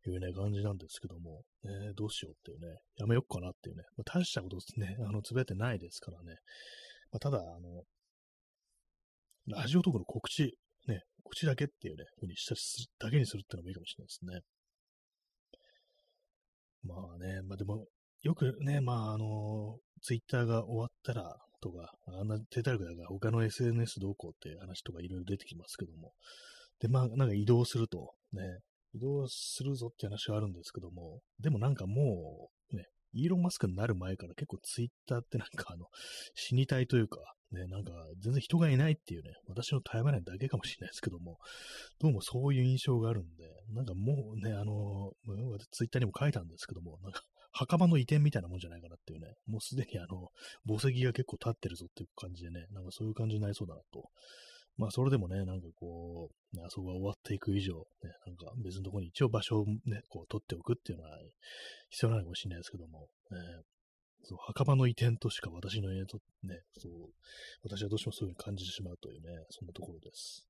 [0.09, 6.35] いうね、感じなんですけども、ね、どうしようっていうね、やめよっかなっていうね、まあ、大したことね、あの、つぶやいてないですからね、
[7.11, 7.83] まあ、ただ、あの、
[9.47, 12.55] ラジオトークの告知、ね、告知だけっていうね、ふうにした
[13.05, 14.53] だけにするっていうのもいいかもしれないですね。
[16.83, 17.85] まあね、まあでも、
[18.21, 26.11] よくね、まああの、ツイッターが終わったら、とか、あんな手たるくだが他の SNS どうこうって話とかいろいろ出てきますけども。
[26.81, 28.41] で、まあなんか移動すると、ね、
[28.93, 35.85] 移動するぞって話はあるんですけども、でもなんかもう、ね、イーロン・マスクになる前から結構ツイッターってなんかあの、
[36.35, 37.19] 死にたいというか、
[37.51, 41.37] ね、なんか全然人がいないっていうね、私のタイムラインだけかもしれないですけども、
[41.99, 45.13] どうもそういう印象があるんで、なんかもうね、あの、
[45.71, 47.21] ツイッターにも書いたんですけども、なんか
[47.53, 50.29] 墓場の移転みたいなもんじゃないかなっていうね、もうすでにあの、
[50.67, 54.09] 墓石が結構立ってるぞっていう感じでね、なんかそういう感じになりそうだなと。
[54.75, 61.11] まあそれでもね、なんかこう、ね、あそこが終わっていく以上、ね、なんか別のところに一応場所をね、こう取っておくっていうのは
[61.89, 63.37] 必要なのかもしれないですけども、ね、
[64.23, 66.91] そう、墓場の移転としか私の家とね、そう、
[67.63, 70.47] 私はどうしてもそういうふうに感じてしまうというね、そんなところです。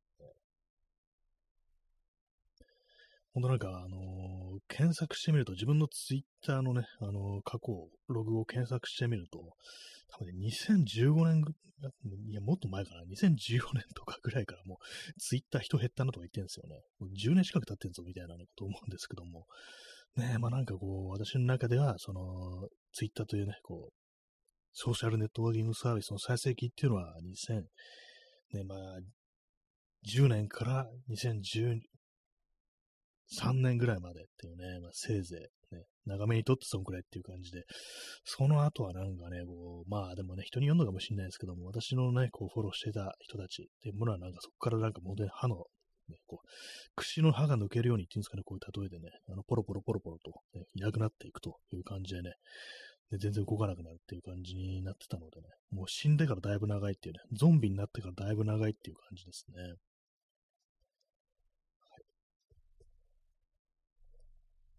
[3.34, 9.40] ほんとなんか、あのー、検索してみると、自分のツイッターのね、あのー、過去、ログを検索してみると、
[10.10, 11.44] 多分ね、2015年
[12.30, 16.82] いや、もっと前かな、2014年とかぐらいからもう、ツイッター人減ったなとか言ってるんですよね。
[17.00, 19.46] もう10年近く経ってんぞ、みたいな、こと思うんですけども、
[20.16, 23.94] ねまあなんかこう、私の中では、その、ツイッターというね、こう、
[24.74, 27.62] ソーシャルネットワーキングサービスの最盛期っていうのは2000、
[28.58, 28.80] ね、まあ、
[30.08, 31.80] 10年から2010
[33.40, 37.64] 3年ぐらいまでっていうね、まあ、せいぜい、ね、長めにとってそんくらいっていう感じで、
[38.24, 45.56] その後はなんかね、こう、まあでもね、人に読んだかもしれないですけども、私のね、こう、フォローしてた人たちっていうものはなんかそこからなんかもうね、歯の、
[46.10, 46.48] ね、こう、
[46.96, 52.34] 串の歯が抜けるようにっていうんですかね、こういう例えでね、あの、ポロポロポロポロと、ね、いなくなっていくという感じでね、
[53.12, 59.76] で全然動かなくなるっていう感じになってたのでね、もう死んでからだいぶ長いっていうね、ゾンビになってからだいぶ長いっていう感じですね。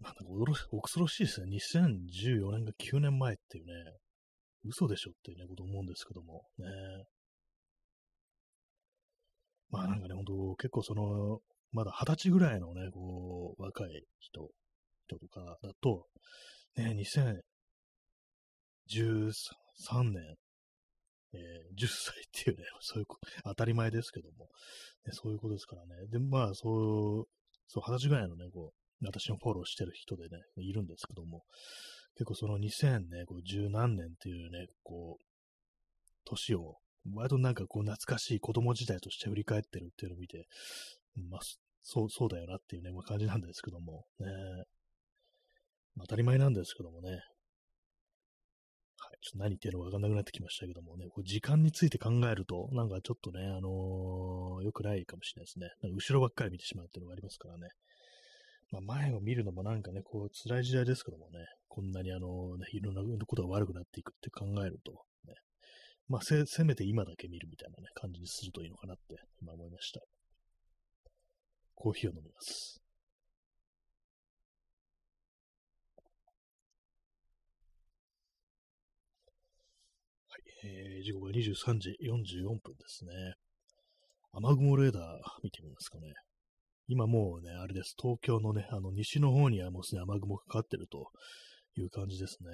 [0.01, 0.25] なんか
[0.83, 1.57] 恐ろしいですね。
[1.57, 3.73] 2014年が9年前っていうね、
[4.65, 6.67] 嘘でしょっていうね、こと思うんですけども、ね。
[9.71, 11.41] まあなんかね、ほんと結構その、
[11.73, 14.49] まだ二十歳ぐらいのね、こう、若い人、
[15.07, 16.07] 人とかだと、
[16.77, 16.95] ね、
[18.89, 20.37] 2013年、
[21.35, 23.07] えー、10歳っていうね、そういう、
[23.45, 24.47] 当たり前ですけども、
[25.05, 26.07] ね、そういうことですからね。
[26.11, 27.25] で、まあ、そう、
[27.67, 31.43] そう、二十歳ぐらいのね、こう、私のフォローしてる人でね、いるんですけども、
[32.15, 35.25] 結構その2000ね、こう十何年っていうね、こう、
[36.25, 36.77] 年を、
[37.13, 40.47] 割となんかこう懐かしい子供時代として振り返ってるっていうのを見て、
[41.29, 41.41] まあ、
[41.83, 44.27] そう、そうだよなっていうね、まあ、感じなんですけども、ね、
[46.01, 47.21] 当たり前なんですけどもね、はい、
[49.21, 55.93] ちょっと何言ってるのかわかんなくなってきましたけどもね、こう時間について考えると、なんかちょっとね、あのー、良くないかもしれないですね。
[55.93, 57.69] 後ろばっかり見てしまうっていうのがありますからね。
[58.75, 64.93] まあ、前を見るのもなんかね、こう、辛い時代ですけどもね、こんなにあの、ね、いろんなことが悪くなっていくって考えると、
[65.29, 65.35] ね、
[66.09, 70.01] まあせ、せめて今だけ見るみたいなね、感じにするといいのかなって今思いました。
[71.77, 72.81] コーヒーを飲みます。
[80.31, 83.35] はいえー、時刻は23時44分ですね。
[84.33, 85.05] 雨雲レーダー
[85.45, 86.13] 見てみますかね。
[86.87, 87.95] 今もうね、あれです。
[88.01, 91.11] 東京のね、あの、西の方にはもうすでに雨雲かかってると
[91.77, 92.51] いう感じですね。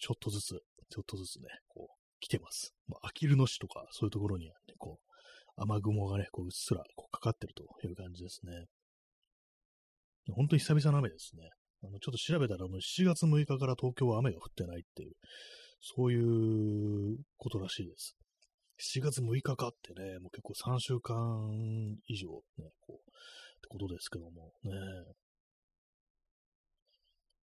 [0.00, 2.74] ちょっとずつ、ちょっとずつね、こう、来てます。
[2.88, 5.08] まあ、あきる野市とか、そういうところにはね、こう、
[5.56, 8.66] 雨雲がね、こう、うっすら、こう、かかってるという感じですね。
[10.34, 11.50] 本当に久々の雨ですね。
[11.84, 15.12] あの、ちょっと調べたら、あの、7月6日から東京は雨が降ってないっていう、
[15.80, 16.18] そうい
[17.14, 18.16] うことらしいです。
[18.80, 24.72] 7月6日かってね、もう結構3週間以上ね、こう、ってことですけども、ね。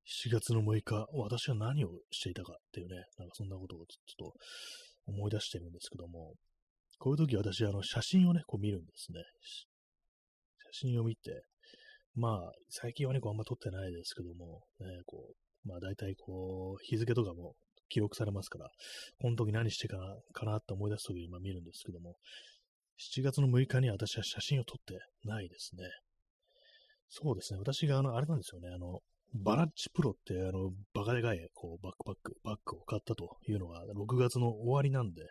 [0.07, 4.33] 7月の6日、私は何をしていたかっていうね、なんかそんなことをちょっと
[5.07, 6.35] 思い出してるんですけども、
[6.99, 9.21] こういう時私、あの、写真をね、こう見るんですね。
[10.73, 11.43] 写真を見て、
[12.13, 15.33] まあ、最近はね、こうあんま撮ってないですけども、ね、こ
[15.65, 17.55] う、まあ大体こう、日付とかも
[17.89, 18.69] 記録されますから、
[19.19, 22.15] この時何してかな、かなって思い出す時に今見るんですけども、
[23.15, 25.83] 7月の6日に私は写真を撮ってないですね。
[27.09, 27.59] そうですね。
[27.59, 28.69] 私があの、あれなんですよね。
[28.73, 28.99] あの、
[29.33, 35.23] バラッチプロって、あの、バカでかい、こう、バックパック、バッグを買ったというのが、6月の終わりなんで、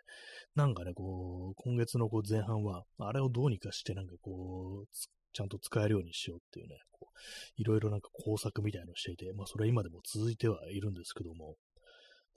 [0.55, 4.87] なんかね、こう、今月のこう前半は、あれをどうにかして、なんかこう、
[5.35, 11.55] ちゃんと使えるようにしようっていうね、こういろいろなんか工作みたいのをしていて、まあそれは今でも続いてはいるんですけども、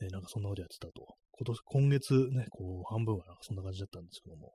[0.00, 1.16] ね、なんかそんなことやってたと。
[1.32, 4.52] 今年、今月ね、こう半分はなんかそんな感じだったんですけども、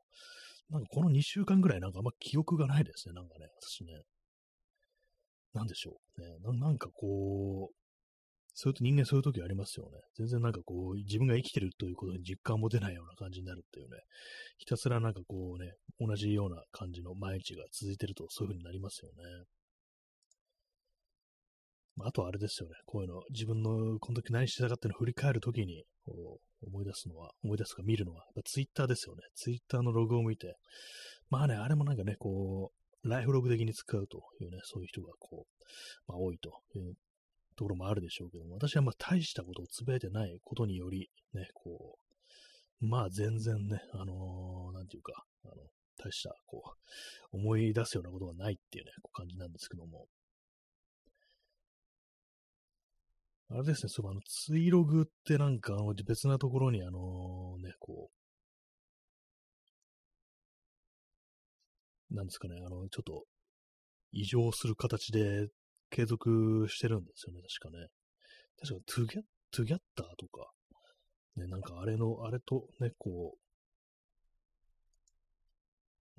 [0.69, 4.01] なんかこの2週間ぐらいなんかあんま記憶がないですね、なんかね、私ね。
[5.53, 6.21] なんでしょう。
[6.21, 7.75] ね、なんかこう、
[8.55, 9.99] そういうと人間そういう時ありますよね。
[10.15, 13.97] 全然なんかこう、自分が生きてるということに実感を持てないような感じになるっていうね。
[14.57, 19.23] ひたすらなんかこうね、同じような感じの毎日が続いてるとそういう風になりますよね。
[21.95, 22.75] まあ、あとはあれですよね。
[22.85, 29.21] こういうの、自分のこの時何してたかっていうのを振り返るときに、こう、思い出すのは、思い出すか見るのは、やっぱツイッターですよね。
[29.35, 30.55] ツイッターのログを見て、
[31.29, 32.71] まあね、あれもなんかね、こ
[33.03, 35.63] う、ライフログ的に使うというね、そういう人がこう、
[36.07, 36.93] まあ多いという
[37.55, 41.97] ところもあるでしょうけども、私はまあ大したことをつぶやいてないことにより、ね、こ
[42.81, 45.55] う、まあ全然ね、あのー、なんていうか、あの、
[45.97, 50.07] 大した、こう、思い出すようなことがないっていうね、こう感じなんですけども、
[53.53, 58.09] あれですね、そう、あの、ツイログってなんか、あの、別なところに、あのね、こ
[62.11, 63.25] う、なんですかね、あの、ちょっと、
[64.11, 65.49] 異常する形で
[65.91, 67.87] 継続してるんですよね、確かね。
[68.59, 70.51] 確か、トゥギャッ、トゥギャッターとか、
[71.35, 73.42] ね、なんかあれの、あれとね、こう、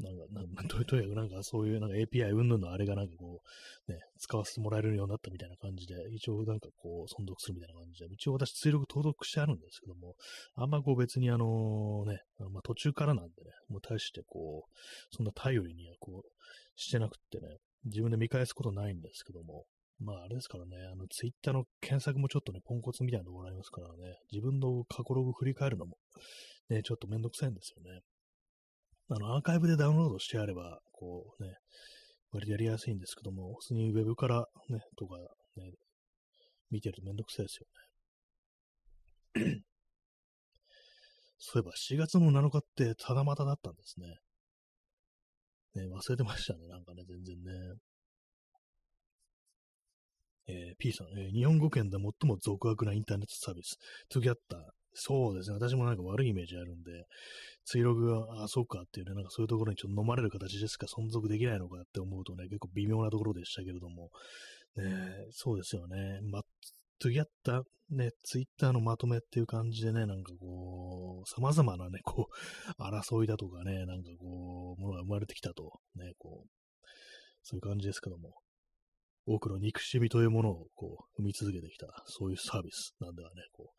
[0.01, 3.43] なんか、なんととにかくなんかそういうなんか API 云々のあれがなんかこ
[3.89, 10.17] う、ね、使わせてもらえるようになったみたいな感じで、一応なんかこう、存続するみたいな感じで、一応私追録登録してあるんですけども、
[10.57, 16.29] あんまこう別にあのね、まあ、途中からなんでね、もう大してこう、そんな頼りにはこう、
[16.77, 19.65] してなくってね、自分で見返すことないんですけども、
[20.01, 25.97] まああれですからね、あのツイッターの検索もちょっとね、ポンコツみたいなところありますからね、自分の過去ログ振り返るのも、
[26.69, 28.01] ね、ちょっとめんどくさいんですよね。
[29.09, 31.57] あの、アーカイブでダウンロードしてあれば、こうね、
[32.33, 35.17] 割とやりやすいんですけども、普通にウェブからね、とか
[35.57, 35.73] ね、
[36.71, 37.67] 見てるとめんどくさいですよ
[39.45, 39.61] ね。
[41.39, 44.07] そういえば4月の7日ってただまただったんですね。
[45.75, 47.53] ね、忘れてましたね、なんかね、全然ね。
[50.47, 54.84] えー、P さん、えー、日本語圏で最も俗悪なインターネットサービス、トゥギャッター。
[54.95, 57.07] そうですね、私もなんか悪いイメージあるんで、
[57.65, 64.11] ツイログが、あ、そうかっていうね、なんかそういうところにちょっと飲まれる形でしか存続できないのかって思うとね、結構微妙なところでしたけれども、
[64.77, 64.85] ね、
[65.31, 66.21] そうですよね。
[66.31, 66.43] ま、
[67.01, 72.29] トゥギャッタ、ね、ツイッターのまとめっていう感じでね、なんかこう、様々なね、こ
[72.79, 76.49] う、争いだとかね、なんかこう、ものが生まれてきたと、ね、こう、
[77.43, 78.35] そういう感じですけども、
[79.27, 83.73] 多くの憎しみというものをこう、生み続けてきた、そういうサービスなんではね、こ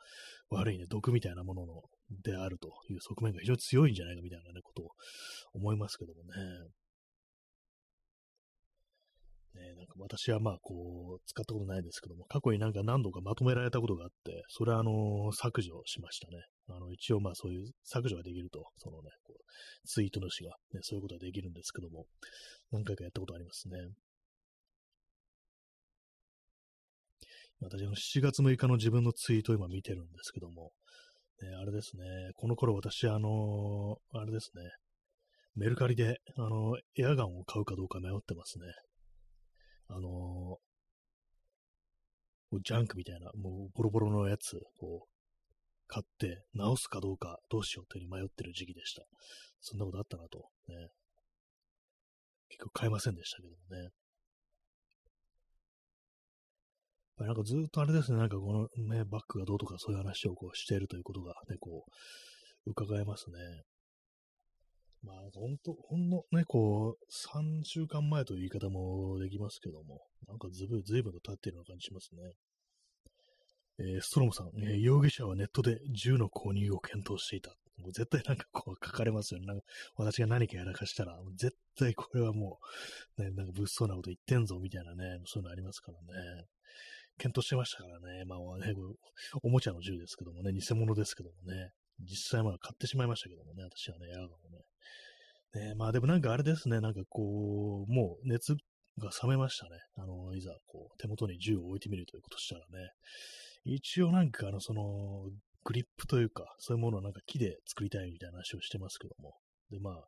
[0.52, 1.84] う、悪いね、毒みたいなものの
[2.24, 4.90] であるという側面が非常に強いんじゃないかみたいなね、ことを
[5.54, 6.32] 思いますけどもね。
[9.56, 16.43] ね、なんか私はまあこう、使ったことないですけども、過去になんか何度かまとめられたことがあって、それはあの、削除しましたね。
[16.68, 22.06] あの、一応まあそういう削除ができると、そのね、こうツイート主がね、そういうことができるんですけども、
[22.72, 23.78] 何回かやったことありますね。
[27.62, 30.72] 私の7月6日の自分のツイートを今見てるんですけども、
[31.41, 32.03] ね、あれですね、
[32.36, 34.64] この頃私、あのー、あれですね、
[35.56, 38.66] メルカリで、あのー、エアガンを買うかどうか迷ってますね。
[39.88, 45.10] あのー、ジャンクみたいな、もうボロボロのやつ、こう、
[45.88, 49.03] 買って直すかどうかどうしようといううに迷ってる時期でした。
[49.62, 50.89] そんなことあったなと、ね。
[52.49, 53.89] 結局買えませんでしたけどもね。
[57.18, 61.86] ぱりなんかずっとあれですね、なんかこのね、バックがどうとかそういう話をこうしているということがね、こ
[62.66, 63.38] う、伺えますね。
[65.03, 72.34] まあ、ほんと、ほんのね、こう、3週間前という言い方もできますけども、なんかずぶ、ずいぶんと経っているような感じしますね。
[73.78, 77.51] えー、ストロムさん、えー、容疑者はネットで銃の購入を検討していた。
[77.78, 79.47] もう絶対なんかこう書かれますよね。
[79.47, 79.63] なんか
[79.97, 82.59] 私が何かやらかしたら、絶対これはも
[83.18, 86.45] う、ね、なんか物騒なこと言ってんぞみたいなね、そういうのありますからね。
[87.18, 88.26] 検討してましたからね。
[88.26, 88.74] まあね、
[89.43, 94.28] おもちゃの銃ですけどもね、偽物ですけどもね、実際まあ買ってしまいましたけどもね、私はね、ヤーガを
[95.63, 95.70] ね。
[95.70, 98.53] ねまあでもなんかあれですね、なんかこう、もう熱
[98.97, 99.72] が冷めましたね。
[99.97, 102.89] あの、いざこう、手元に銃を置いてみるということしたらね、
[103.63, 105.30] 一応なんかあの、その、
[105.63, 109.34] グリップというか、そういうものをなんか木で作りたいみたいな話をしてますけども。
[109.72, 110.03] で、まあ、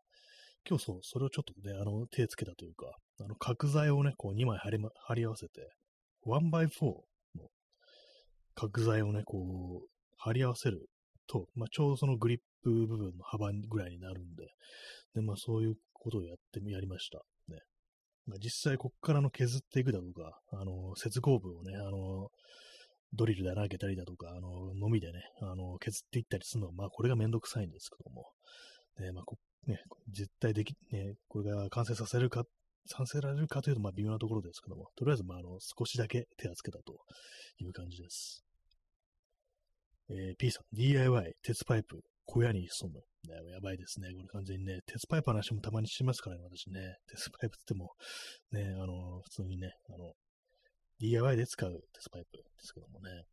[0.69, 5.67] 今日そう、それをちょっとね、あの、手つけたというか、あの、角材をね、こう2枚貼り,、ま、貼り合わせて、
[6.27, 6.85] 1x4
[7.35, 7.49] の
[8.55, 10.89] 角材をね、こう、貼り合わせる
[11.27, 14.47] と、まあ、ちょうどそのグリップ部分の幅ぐらいになるんで、
[15.15, 17.19] で、まあ、そういうことをやってみ、やりました。
[17.47, 17.59] ね。
[18.25, 22.29] まあ、実際、こっからの削っていくだとか、あの、接合部をね、あの、
[23.13, 28.25] ドリルで穴開けたりだとか、あの、のみでね、あの、削っていったりするのは、まあ、これがめんどくさいんですけども、
[28.99, 32.47] ね、まあ、ね、絶対でき、ね、これが完成させるかっ
[32.87, 36.93] 賛成られるかというと、まあ微妙なところですけども、とりあえず、まあ、あの、少しだけ手をつけたと
[37.59, 38.43] いう感じです。
[40.09, 42.99] えー、P さん、DIY、鉄パイプ、小屋に潜む。
[43.27, 44.09] ね、やばいですね。
[44.13, 46.95] これ完全にね、鉄パイプの話もたまにしますからね、私ね。
[47.07, 50.13] 鉄パイプって言っても、ね、あの、普通にね、あの、
[50.99, 53.23] DIY で使う鉄パイプですけどもね。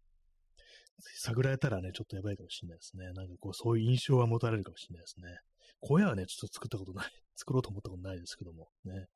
[1.00, 3.06] 探られたらね、ちょっとやばいかもしれないですね。
[3.12, 5.38] なんかこう、そういう印象は持たれるかもしれないですね。
[5.80, 9.06] 小屋はね、ちょっと作ったことない、 作ろうと思ったことないですけども、ね。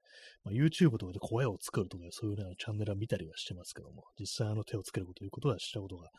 [0.44, 6.10] まあ、YouTube とかで小屋を作るとか、そういうね、チャンネルは見たりはしてますけども、実際あの手をつけるこということはしたことが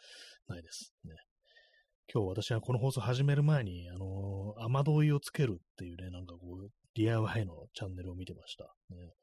[0.48, 0.94] ないです。
[1.04, 1.16] ね。
[2.12, 8.74] 今日私はこの放送始める前に、あのー、雨どいをつけるっていうね、なんかこう、DIY のチャンネルを見てました。
[8.90, 9.14] ね。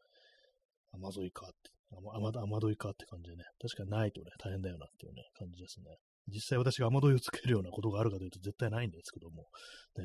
[0.93, 5.97] 雨どいかって、雨雨どいかって感じでね、確かにないとね、大変だよなっていうね、感じですね。
[6.29, 9.47] 実際私が雨どいをつけるようなことがあるかというと絶対ないんですけども、
[9.97, 10.05] ね、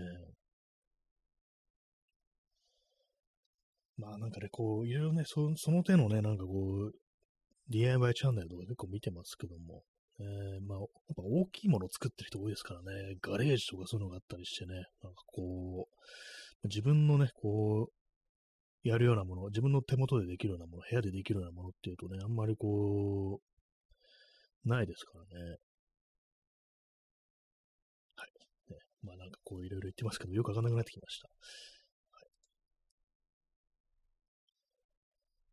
[3.98, 6.92] まあなんかね、こう、いろいろね、そその手のね、なんかこう、
[7.70, 9.84] DIY チャンネルとか結構見てますけども、
[10.20, 15.88] えー、まあ、やっぱ大きいものを作ってる人多いですからね、ガレージとかそういうのがあったりしてね、なんかこ
[16.64, 25.58] う、自分のね、こう、やるようなもの、自分の手元でできるようなもの、部屋でできるようなものっていうとね、あんまりこう、ないですからね。
[29.04, 31.30] まあなんかこういろいろ言ってますけど、よくわかんなくなってきました。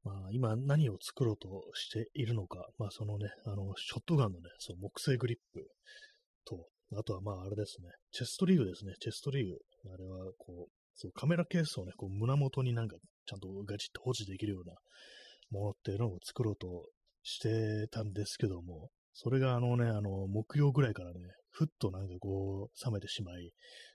[0.05, 5.68] まあ、今何を作ろうとしているのか、まあ、そのね、あの、ショットガンのね、そう木製グリップ
[6.46, 9.59] と、あとはまあ、あれですね、チェストリーグですね、チェストリーグ。
[9.92, 12.96] あれは、こう、そうカメラケースをね、こう胸元になんか
[13.26, 14.74] ちゃんとガチッと保持できるような
[15.51, 16.88] ものっていうのを作ろうと
[17.22, 21.20] してたんですけども、それがあのね、あの、木曜ぐらいからね、
[21.59, 23.50] ふっとなんかこう、冷めてしまい、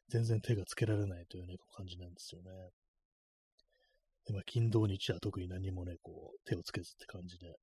[0.09, 2.49] 全然手がつけられないというね、感じなんですよね。
[4.28, 7.55] で、まあ、金土日は特に何もね、こう、手をつけずって感じで。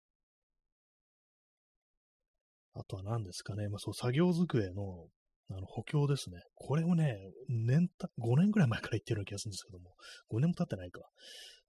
[2.73, 5.09] あとは何ですかね、まあ、そう、作業机の、
[5.51, 6.41] あの、補強ですね。
[6.55, 7.19] これをね、
[7.51, 9.93] 年た、5年ぐらい前から言ってるような気がするんですけども、
[10.31, 11.03] 5年も経ってないか。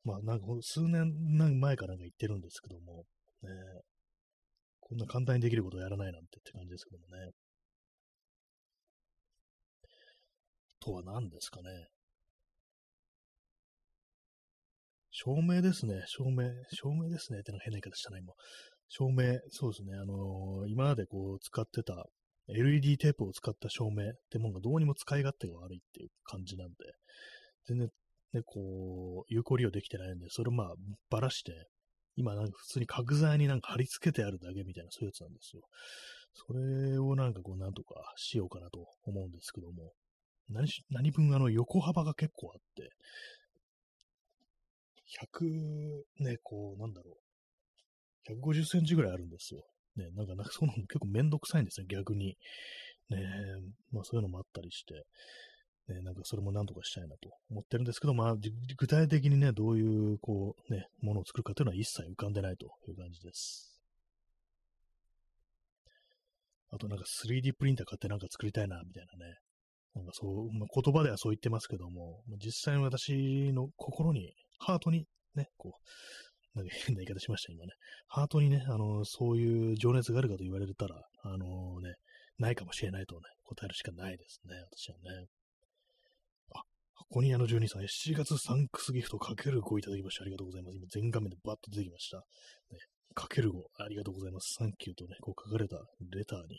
[0.05, 3.03] まあ、なんか、数年前からなんか言ってるんですけども、
[3.43, 3.49] ね、
[4.79, 7.31] こんな簡単にできることをやらないなんてって感じですけどもね。
[10.81, 11.87] とは何ですかね。
[15.11, 16.03] 照明ですね。
[16.07, 16.49] 照明。
[16.73, 17.39] 照明ですね。
[17.39, 18.33] ってのは変な言い方したな、今。
[18.89, 19.39] 照明。
[19.49, 19.93] そうですね。
[19.95, 22.05] あのー、今までこう使ってた
[22.49, 26.75] LED テープを使った照明ってもんがどうにも使い勝手が悪いっていう感じなんで、
[27.67, 27.89] 全然
[28.33, 30.73] ね、こう、有効利用できてないんで、それをまあ、
[31.09, 31.67] ばらして、
[32.15, 35.61] 今なんか普通に角材になんか貼り付けてあるだけみたいなそういうやつなんですよ。
[36.33, 39.91] それをなんかこうなんとかしようかなと思うんですけども、
[40.51, 42.89] 何し何分あの横幅が結構あって、
[45.39, 47.17] 100、ね、こう、なんだろ
[48.29, 48.33] う。
[48.33, 49.63] 150センチぐらいあるんですよ。
[49.97, 52.37] ね、なんか、なんかそういうの結構めんどくさいんですね、逆に。
[53.09, 53.17] ね
[53.91, 55.05] まあそういうのもあったりして。
[55.87, 58.35] ね、なんかそれもなんとかしたいなと思ってるんですけど、まあ
[58.77, 63.81] 具体的にね、どういう、こう、ね、ものを作るかというのは一切浮かんでないという感じです。
[66.69, 69.35] あとなんか 3D プリンター買ってなんか作りたいな、みたいなね。
[69.95, 75.73] なんかそう、まあ、言葉ではそう言ってますけども、実際に私の心に、ハートにね、こ
[76.55, 77.71] う、なんか変な言い方しました、今ね。
[78.07, 81.95] ハートにね、あの、そういう情熱があるかと言われたら、あのね、
[82.37, 85.27] ないかもしれないとね、答えるしかないですね、私はね。
[86.53, 86.63] あ、
[86.95, 90.75] 箱庭の12さん、7月サンクスギフトかける5いただきまして、ありがとうございます。
[90.77, 92.17] 今、全画面でバッと出てきました。
[92.17, 92.23] ね、
[93.13, 94.55] かける5、ありがとうございます。
[94.57, 95.77] サンキューとね、こう書かれた
[96.11, 96.57] レターに、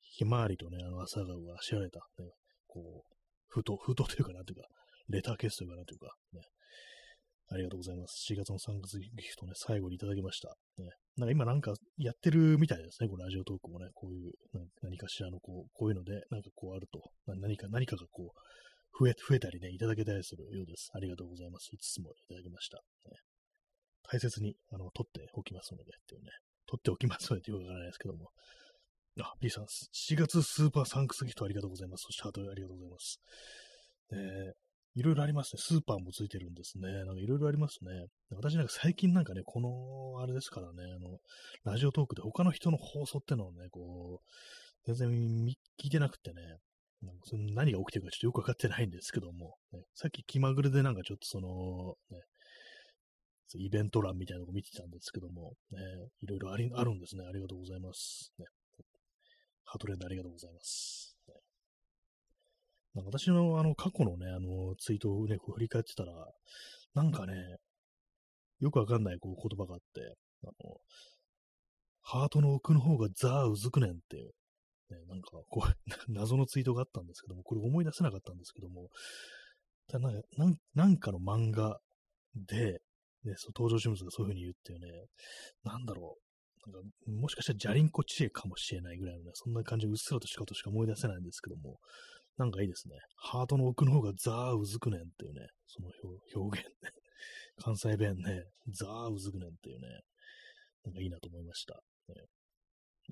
[0.00, 2.30] ひまわりとね、あの朝顔があしられた、ね、
[2.74, 3.14] こう、
[3.46, 4.68] 封筒、 封筒というかなんというか、
[5.08, 6.42] レターケースというかなんというか、ね、
[7.48, 8.32] ありがとうございます。
[8.32, 10.56] 4月の3月ギフトね、最後にいただきました。
[10.78, 14.32] ね、なんか今なんかやってるみたいですね、このラジオトークもね、こういう
[14.82, 20.90] 何かしらのこう、こういうので、なんかこうあると、何か、何かがこう、増え、増えたりね、いただけたりするようです。
[20.94, 21.68] ありがとうございます。
[21.72, 22.78] いつもいただきました。
[23.10, 23.18] ね、
[24.02, 26.30] 大切に、あの、取っておきますので、っていうね、
[26.66, 28.30] 取っておきますのでよくわからないですけども。
[29.20, 32.02] あ、B さん、7月スーパーサンクスギフトありがとうございます。
[32.02, 33.20] そしてハートありがとうございます。
[34.12, 34.52] え
[34.96, 35.62] いろいろありますね。
[35.62, 36.88] スーパーもついてるんですね。
[37.04, 37.90] なんかいろいろありますね。
[38.30, 41.18] 私なんか最近なんかね、この、あれですからね、あの、
[41.64, 44.28] ラジオトークで他の人の放送ってのをね、こう、
[44.86, 45.10] 全然
[45.82, 46.42] 聞いてなくてね、
[47.02, 52.22] なんかそ何が起きてるかちょっとよくわかってないんですけども、ね、さっき気まぐれでなんかちょっとその、ね、
[53.56, 55.78] イベント欄みたいなのを見てたんですけども、ね、
[56.22, 57.24] いろいろありあるんですね。
[57.28, 58.32] ありがとうございます。
[58.38, 58.46] ね、
[59.74, 61.16] ハトレンドありがとうございます。
[62.94, 66.12] なんか私のあの過去のね、あのツイートをね、こう振り返ってたら、
[66.94, 67.34] なんかね、
[68.60, 70.14] よくわかんないこう言葉があって、
[70.44, 70.76] あの、
[72.02, 75.74] ハートの奥の方がザーうずくねんっていう、ね、なんかこう、
[76.06, 78.90] 謎のツイートがあったんですけども、これ思い出せなかったんですけども、
[79.88, 81.80] ただなんなんかの漫画
[82.36, 82.80] で、
[83.24, 85.08] ね、そう登場人物がそういう風に言っていうね、
[85.64, 86.23] なんだろう、
[86.66, 91.78] なんかもしかしたらジャリンコ知恵かもしれないぐらいのね、そんな感じうっすらとしかとしか思い出せないんですけども、
[92.36, 92.96] なんかいいですね。
[93.16, 95.90] ハートの奥の方がザーうずくねんっていうね、その
[96.34, 96.90] 表現ね。
[97.56, 99.88] 関西弁ね、ザーうずくねんっていうね、
[100.84, 101.80] なんかいいなと思いました。
[102.08, 102.14] ね、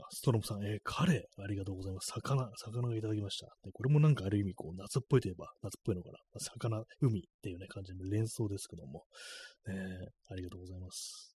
[0.00, 2.12] あストロムさん、えー、カレー、ありがとうございます。
[2.14, 3.46] 魚、魚がいただきました。
[3.62, 6.18] でこれもなんかある意味、こう、夏っぽいといえば、夏っぽいのかな。
[6.38, 9.04] 魚、海っていうね、感じの連想ですけども、
[9.66, 9.74] ね、
[10.28, 11.31] ありがとうございます。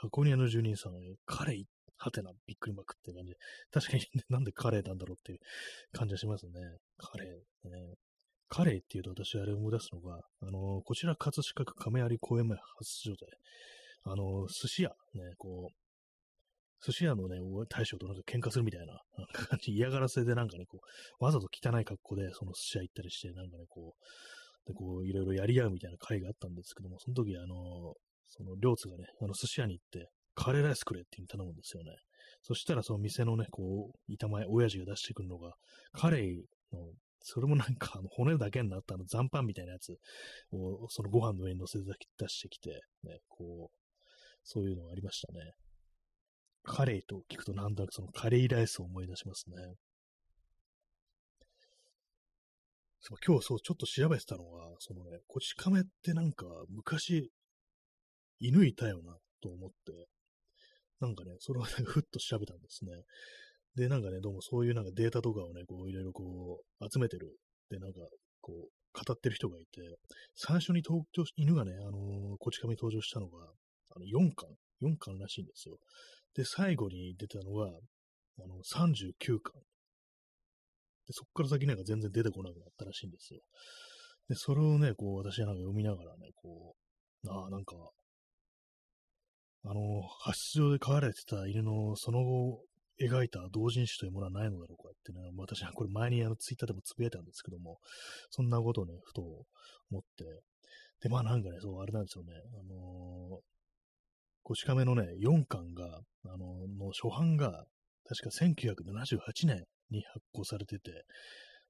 [0.00, 0.92] 箱庭の住人さん、
[1.26, 1.64] カレー、
[1.96, 3.34] はてな、びっくりマークって感じ、
[3.70, 5.38] 確かに、 なんでカレーなんだろうっていう
[5.92, 6.52] 感じがしますね。
[6.96, 7.94] カレー、ね。
[8.48, 13.26] カレーっていうと私あれを思い出すのが、あの、こちら葛飾区亀有公園前発出で、
[14.04, 17.36] あの、寿司屋、ね、こう、寿司屋のね、
[17.68, 19.02] 大将となんか喧嘩するみたいな
[19.32, 20.80] 感じ、嫌がらせでなんかね、こ
[21.20, 27.94] う、わざと汚い格好でその寿司屋行ったりして、なんかね、こう、で、こう、いろいろやり合うみたいな会があったんですけども、その時、あの、
[28.30, 31.90] その、両津がね、あの、寿司屋に行って、カレーライスくれって頼むんですよね。
[32.42, 35.52] そしたら、その店のね、こう、板前、親父が出してくるのが、
[35.92, 39.98] カレーの、それもなんか、あの、骨だけになったあの、残飯みたいなやつ
[40.52, 41.84] を、そのご飯の上に乗せて
[42.18, 43.80] 出してきて、ね、こう、
[44.42, 45.52] そういうのがありましたね。
[46.62, 49.56] カレーと聞くとなんとなくそのカレーライスを思い出しますね。
[53.00, 57.30] そう今日そう、ちょっと調べてたのは、そのね、こち亀ってなんか昔、
[58.40, 60.06] 犬いたよなと思って、
[61.00, 62.92] なんかね、それをね、ふっと調べたんですね。
[63.76, 67.36] で、なんかね、どうもそういうなんかデータとかをね、こういろいろこう集めてる。
[67.70, 68.00] で、なんか、
[68.40, 69.80] こう、語ってる人がいて、
[70.34, 73.46] 最初に登場し、犬がね、あのー、こち亀に登場したのが、
[73.94, 74.48] あの、4巻
[74.82, 75.78] ?4 巻らしいんですよ。
[76.34, 79.52] で、最後に出たのが、あの、39巻。
[81.06, 83.40] で、そっから先なんか全然出てこなくなったらしいんですよ。
[84.28, 86.74] で、それをね、こう、私はなんか読みながらね、こ
[87.24, 87.76] う、ああ、なんか、
[89.64, 92.62] あの、発出場で飼われてた犬のその後
[93.00, 97.78] 描いた同人誌というものはないのだろうかってね、私はこれ前にあのツイッターでもつぶやいたんですけども、
[98.30, 100.24] そんなことをね、ふと思って、
[101.02, 103.40] で、まあなんかね、そう、あれなんですよね、あのー、
[104.42, 107.64] こち亀のね、4巻が、あの、の初版が、
[108.06, 111.04] 確か1978年に発行されてて、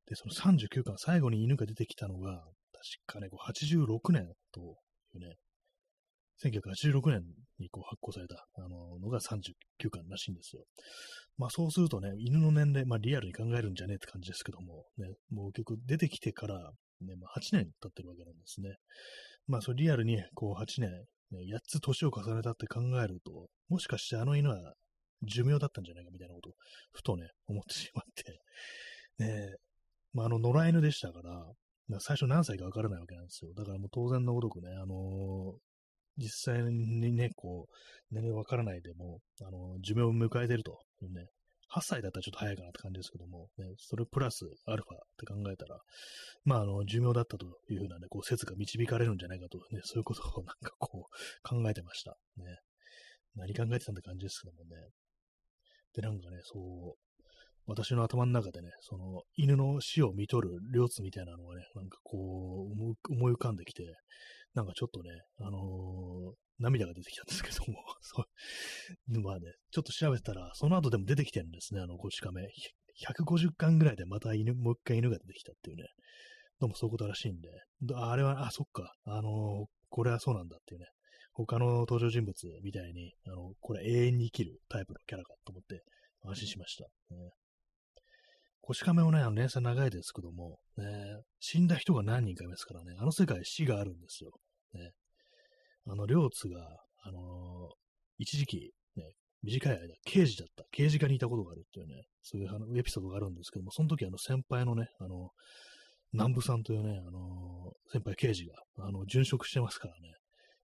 [0.07, 2.43] で、その39巻、最後に犬が出てきたのが、
[3.07, 4.61] 確かね、86年と
[5.14, 5.36] いうね、
[6.43, 7.22] 1986年
[7.61, 9.54] にこう発行されたあののが39
[9.90, 10.62] 巻らしいんですよ。
[11.38, 16.56] まあそうするとね、犬の年齢、まあリアルに考えるんじゃねえって感じですけども、ね、もう結局出てきてから、
[17.00, 18.74] ね、まあ、8年経ってるわけなんですね。
[19.46, 20.90] まあそれリアルにこう8年
[21.32, 24.74] ね、8つ年を重ねたって考えると、もしかしてあの犬は
[25.22, 26.52] 寿命だったんじゃないかみたいなことを、
[26.92, 28.40] ふとね、思ってしまって、
[29.24, 29.54] ね
[30.12, 33.52] まあ、あの、野良犬でしたから、最初何歳かわからないわけなんですよ。
[33.54, 35.56] だからもう当然のごとくね、あのー、
[36.16, 41.26] 実際にね、こう、年齢わからないでも、あの、寿命を迎えてるというね、
[41.72, 45.78] 8歳だったらちょっと早いかなって感じですけども、ね、それプラスアルファって考えたら、
[46.44, 52.16] まあ、あの、寿命だったというふうなね、こう、説が導かれるんじゃないかと、ね、そういうことをなんかこう、考えてました。
[52.36, 52.58] ね。
[53.36, 54.88] 何考えてたんって感じですけどもね。
[55.94, 57.09] で、なんかね、そう、
[57.71, 63.85] 私の頭の中でね、その、犬の死を見とる両津みたいなのがね、なんかこう、思い浮かんできて、
[64.55, 72.43] なんかちょっとね、あのー、涙が出てきたんですけども、 そう、まあね、ちょっと調べてたら、その後でも出てきてるんですね、あの、こち亀。
[73.07, 75.85] 150巻ぐらいでまた犬、もう一回犬が出てきたっていうね、
[76.59, 77.49] どうもそういうことらしいんで、
[77.95, 80.87] あれは、あ、そっか、あのー、これはそうなんだっていうね、
[81.33, 85.85] 他の登場人物みたいに、あの、これ永遠に生きるタイプのキャラかと思って
[86.23, 86.85] 安心しました。
[87.14, 87.31] ね、
[88.71, 90.85] こし亀もね、あの連載長いですけども、ね、
[91.41, 94.31] 死んだ人が何人かいますからね、あの世界死があるんですよ。
[94.75, 94.93] ね、
[95.89, 96.61] あの、両津が、
[97.03, 97.75] あのー、
[98.18, 105.31] 一時期、ね、短い間、刑事だった、刑事課にいたことがあるっていうね、そういうあのエピソードがあるんですけども、その時あの先輩のね、あの、
[106.12, 108.55] 南部さんというね、あのー、先輩刑事が、
[108.87, 110.14] あの、殉職してますからね、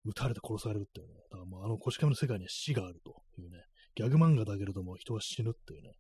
[0.05, 3.65] 撃たれて殺されるっていうね、だからもうあの、腰亀の世界には死があるというね、
[3.97, 5.91] ギャグ漫画だけれども人は死ぬっていうね、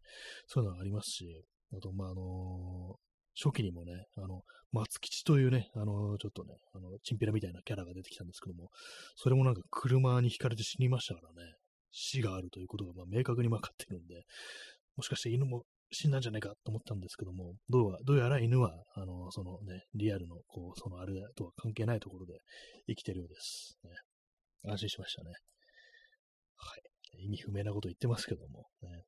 [0.46, 1.42] そういうのがありますし、
[1.72, 2.96] あと、まあ、あの、
[3.34, 4.42] 初期にもね、あの、
[4.72, 8.70] 松吉というね、あの、ちょっとね、あの、チンピラみたいなキャラが出てきたんですけども、
[9.14, 11.52] それもなんか車にひかれて死にましたからね、
[11.90, 14.24] 死があるということがま明確に分かってるんで、
[14.96, 22.40] もしかして犬も死んだんじゃないかと思ったんですけども、どうはどうやら犬は、あの、そのね、リアルの、こう、そのあれとは関係ないところで
[22.88, 23.78] 生きてるようです。
[23.84, 23.90] ね、
[24.70, 25.30] 安心しましたね。
[26.56, 27.24] はい。
[27.24, 29.04] 意味不明なこと言ってますけども、ね、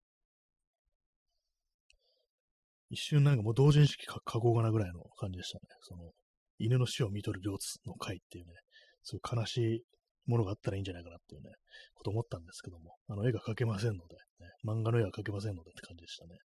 [2.91, 5.63] 一瞬なんかもう同人誌書こうかなぐらいの感じでしたね。
[5.81, 6.13] その、
[6.59, 8.53] 犬の死を見とる両津の回っていうね、
[9.03, 9.83] そうい悲しい
[10.27, 11.51] ものがあったらいいんじゃないかなっていうね、
[11.95, 16.37] こと思ったんですけども、あの、絵が描けませんので、ね、漫画の絵は描けませんのでって感じでしたね。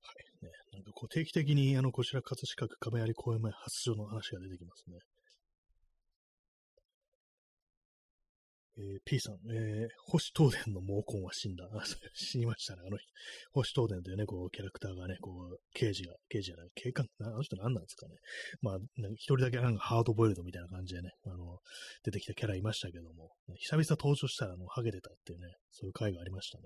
[0.00, 0.44] はい。
[0.46, 4.98] ね、なんかこう定期的にあの、こちら葛飾区亀有公園前発祥の話が出てきますね。
[8.78, 11.68] えー、P さん、えー、星東電の毛根は死んだ。
[12.14, 12.82] 死にましたね。
[12.86, 13.06] あの人、
[13.52, 18.14] 星東電というね、こう、キャラクターがね、こう、刑事が、刑事じゃない、警官、あの人何なんですかね。
[18.62, 18.78] まあ、
[19.14, 21.58] 一人だけなんかハードボイルドみたいな感じでね、あの、
[22.02, 26.64] 出てきたキャラいましたけども、久々登場したら、あの、ハゲてたっていうね、そういう回がありましたね。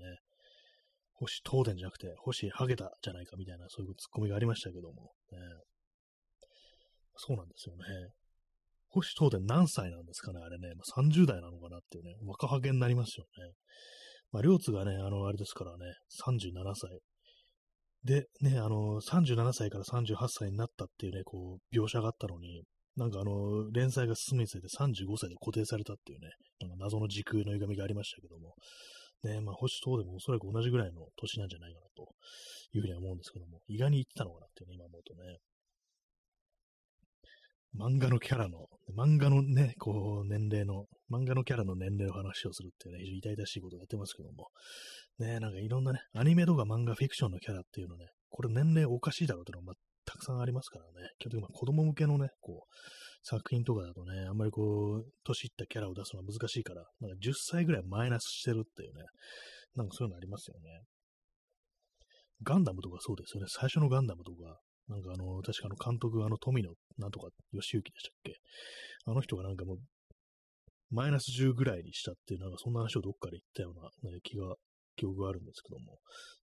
[1.14, 5.38] 星東電じゃなくて、星ハゲたじゃないかみたいな、そういうツッコミがありましたけども、ね、
[7.16, 7.84] そうなんですよね。
[9.00, 10.68] 星東電何歳なんですかね、あれね。
[10.74, 13.52] まあ、30代なのかなっていうね、若ハゲになりますよね。
[14.32, 15.84] まあ、両津がね、あの、あれですからね、
[16.24, 17.00] 37歳。
[18.04, 22.62] で、ね、あの、37歳から38歳になったっていうね、こう、描写があったのに、
[22.96, 26.28] なんかあの、連載が進むにつれて35歳で固定されたっていうね、
[26.60, 28.54] なんか謎の時空の歪みがありましたけども、
[29.22, 32.08] ね、まあ、星東でもおそらく同じぐらいの年なんじゃないかなと
[32.72, 35.38] いうふうには思うんですけども、意外に言ってたのかなっていうね、今思うとね。
[37.78, 38.66] 漫画のキャラの、
[38.96, 44.48] 漫画のね、こう、年齢の、漫画のキャラの年齢の話をするっていうね、非常に痛々しいことをやってますけども、
[45.18, 49.74] ね、なんかいろんなね、アニメとか漫画、フィクションのキャラっていうのね、これ年齢おかしいだろうっていうのが、まあ、
[50.04, 52.74] たくさんありますからね、基本的に子供向けのね、こう、
[53.22, 59.02] 作品とかだとね、あんまりこう、年いったキャラを出すのは難しいから、なんか10歳ぐらいマイナスしてるっていうね、
[59.74, 60.82] なんかそういうのありますよね。
[62.42, 63.46] ガンダムとかそうですよね。
[63.48, 68.34] 最初のガンダムとか、なんかあの、確かあの監督、あの富野なんとか義行でしたっけ？
[69.06, 69.78] あの人がなんかもう、
[70.90, 74.54] マイナス10ぐらいにしたっていう、なんかそんな話をどっかで言ったような、ね、気が、
[74.96, 75.98] 記憶があるんですけども、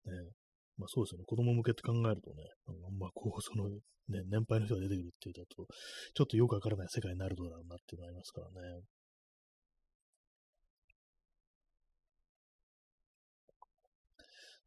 [0.07, 0.31] ね、
[0.77, 3.79] まあそうですよね、子供向けって考えるとね、あんまこう、その、ね、
[4.27, 8.83] 年配の人が出てくるっていうと、ちょっとよくわからない世界になるだろうなっていうのがありますからね。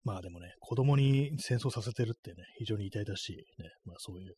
[0.05, 4.35] まあでもね、子供に戦争させてるってね、非常に痛々しいね、まあそういう、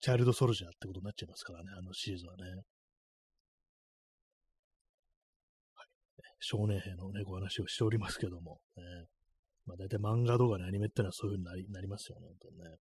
[0.00, 2.44] チャイルドソルジャーってことになっちゃいますからね、あのシリーズはね。
[5.74, 5.88] はい。
[6.38, 8.82] 少年兵のね、ご話をしておりますけども、ね。
[9.66, 12.76] まあ大体漫画動画のアニメってのはそういう風になりなりますよね、本当にね。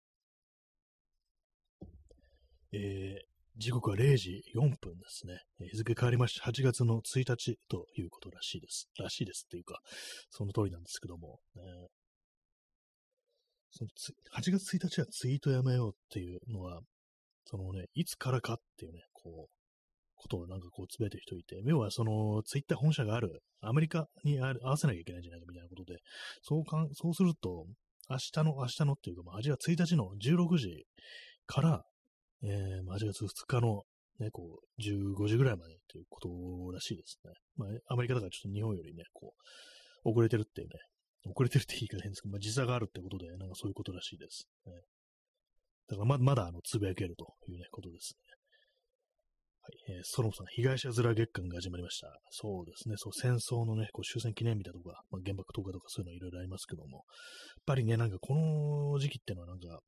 [2.72, 5.38] えー、時刻は0時4分ですね。
[5.70, 8.88] 日付変わりまして8月の1日ということらしいです。
[8.98, 9.80] らしいですっていうか、
[10.30, 11.62] その通りなんですけども、ね、
[13.70, 13.90] その
[14.36, 16.80] 8月1日はツイートやめようっていうのは、
[17.46, 19.50] そのね、いつからかっていうね、こう、
[20.16, 25.98] ことをなんかこうつぶやいてる人いて、要はそのツイッター本社があるアメリカに合わせなきゃいけないんじゃないかみたいなことで、
[26.42, 27.66] そうかんそうすると、
[28.10, 30.86] 明日の、明日のっていうか、まあ、8月1日の16時
[31.46, 31.84] から、
[32.42, 33.82] えー、8月2日の
[34.18, 36.28] ね、こう、15時ぐらいまでということ
[36.72, 37.32] らしいですね。
[37.56, 39.34] まあ、アメリカだからちょっと日本よりね、こ
[40.04, 40.74] う、遅れてるっていうね、
[41.26, 44.48] 遅れてるって言い方変ですけど、まあ、時差があるってことで、なんかそういうことらしいです。
[44.66, 44.72] ね、
[45.88, 48.36] だからままだ、あの、つぶやけるというね、ことですね。
[49.66, 52.08] はい、えー、ソロモさん、被害者面月間が始まりました。
[52.30, 57.04] そうですね、そう、戦争のね、こう終戦記念日だとか、まあ、原爆投下とかそういうのいろいろありますけども、やっ
[57.66, 59.80] ぱりね、なんかこの時期ってのはなんか、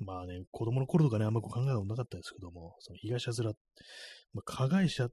[0.00, 3.54] まあね、子供の頃とかね、あんまこう考えたことなかったですけども、その被害者面、
[4.32, 5.08] まあ、加害者、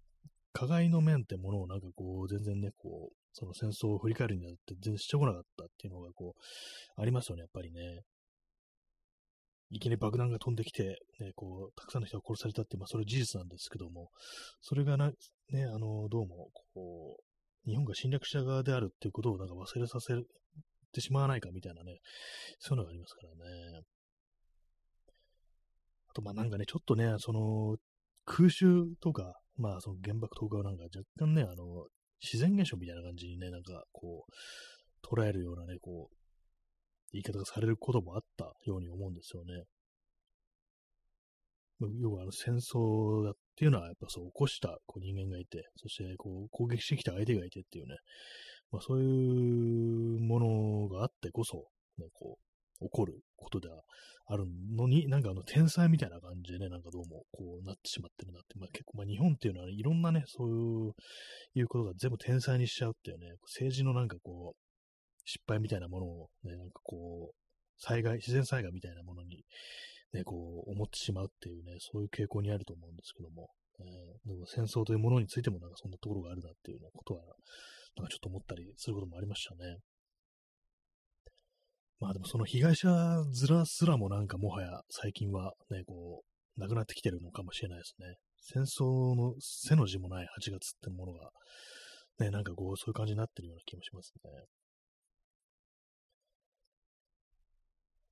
[0.54, 8.02] 加害の面ってものをなんかこう、全然ね、こう、その戦争を振り返るにあって全然してこなかったっていうのがこう、ありますよね、やっぱりね。
[9.70, 14.10] いきなり爆弾が飛んできて、ね、こう、たくさんの人が殺されたって、まあ、それ事実なんですけども、
[14.62, 20.16] それがな、ね、あの、どうも、こう、日本が侵略者側であるっていうことをなんか忘れさせ
[20.94, 22.00] てしまわないかみたいなね、
[22.60, 23.30] そういうのがありますから
[23.76, 23.82] ね。
[26.18, 27.78] と、まあなんかね、ちょっとね、その、
[28.26, 31.88] 空襲とか、まあその原爆投下はなんか若干ね、あの、
[32.22, 36.16] 自然現象みたいな感じにね、なんかこう、捉えるようなね、こう、
[37.14, 39.64] 言い方がされることもあったように思うんですよね。
[42.02, 47.98] 要はあの戦争だっていうのはやっぱそう起こしたこう人間がいて、そしてこう攻撃してきた相手がいてっていうね、
[48.72, 51.68] まあ、そういうものがあってこそ、
[52.00, 52.47] ね、こう
[52.82, 53.82] 起こることでは
[54.28, 60.94] あるのに、なんかあの天才みたいな感じでね、なんかどうもこうなってしまってるなって、まあ結構、まあ日本っていうのは、ね、いろんなね、そう
[61.56, 64.68] いうことが全部天才にしちゃうっていうね、政治のなんかこう、
[65.26, 67.36] 失敗みたいなものをね、なんかこう、
[67.80, 69.44] 災害、自然災害みたいなものに、
[70.14, 73.50] ね、こう、思ってしまうっていうね、そういう傾向にあると思うんですけども、
[73.80, 77.24] えー、でも戦争というものについてもなんかそんなところがあるなっていうようなことは、
[77.98, 79.78] なんかちょっと思ったりすることもありましたね。
[82.00, 86.22] まあでもその被害者面すらもなんかもはや最近はね、こ
[86.58, 88.16] う、なくなってきてるのかもしれないですね。
[88.40, 91.30] 戦争の背の字もない8月ってものが、
[92.20, 94.32] ね、なんかこう、そういう感じになってるような気もしますね。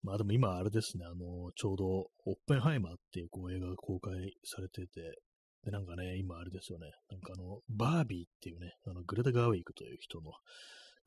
[0.04, 1.86] まあでも今あれですね、あの、ちょうど、
[2.26, 4.14] オッペンハイマーっていうこう映画が公開
[4.44, 5.02] されてて、
[5.64, 10.32] で、なんかね、今あれですよね、なんかあの、バービーっていうね、あの、グレタ・ガーウィークという人の、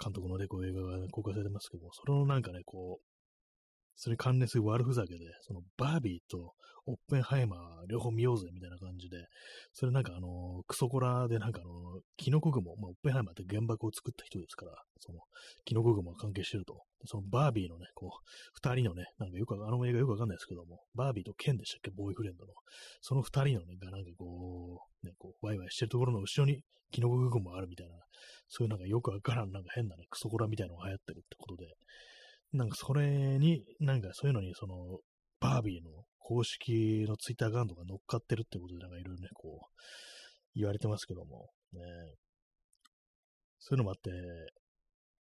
[0.02, 3.07] 監督のね、こう映画が、ね、公開されてますけども、それのなんかね、こう、
[3.98, 6.54] それ関連する悪ふざけで、そのバービーと
[6.86, 9.26] オッペンハイマー両方見ようぜみたいな感じで、
[9.74, 15.18] それなんかあの、クソコラでなんかあの、キノコ雲、まあ、オッペンハイマーって原爆を作った人ですから、その、
[15.64, 16.80] キノコ雲が関係してると。
[17.06, 18.10] そのバービーのね、こう、
[18.54, 22.52] 二人のね、なんかよく、あの映画よくわかんないですけども、バービーとケンでしたっけ、ボーイフレンドの。
[23.00, 27.94] その二人のね、がなんかこう、ね、こう、ワイワイしてるところの後ろにキノコ雲があるみたいな、
[28.48, 31.66] そういうなんかよくわからん、なんか変なね、クソコラみたいなのが流行ってるってことで、
[32.52, 34.98] なんかそれに、なんかそういうのに、その、
[35.40, 39.74] バービーの公式のツイッターアカウントが乗っかってるってことで、なんかいろいろね、こう、
[40.54, 41.80] 言われてますけども、ね。
[43.60, 44.10] そういうのもあって、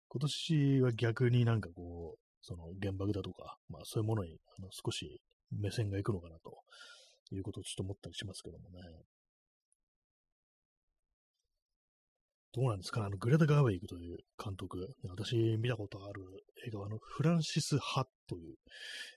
[0.09, 8.81] 今年は逆になんかこう、その原爆だとか、まあそういうものにあの少し目線がいくのかなということをちょっと思ったりしますけどもね。
[12.53, 14.79] どうなんですか、あの、グレタ・ガーウェイクという監督、
[15.09, 16.23] 私見たことある
[16.67, 18.57] 映画は、あの、フランシス・ハという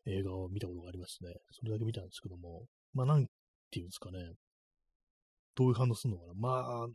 [0.05, 1.33] 映画を見たことがありますね。
[1.51, 3.27] それだけ見たんですけども、まあ、なん
[3.71, 4.19] ていうんですかね、
[5.55, 6.33] どういう反応するのかな。
[6.35, 6.87] まあ、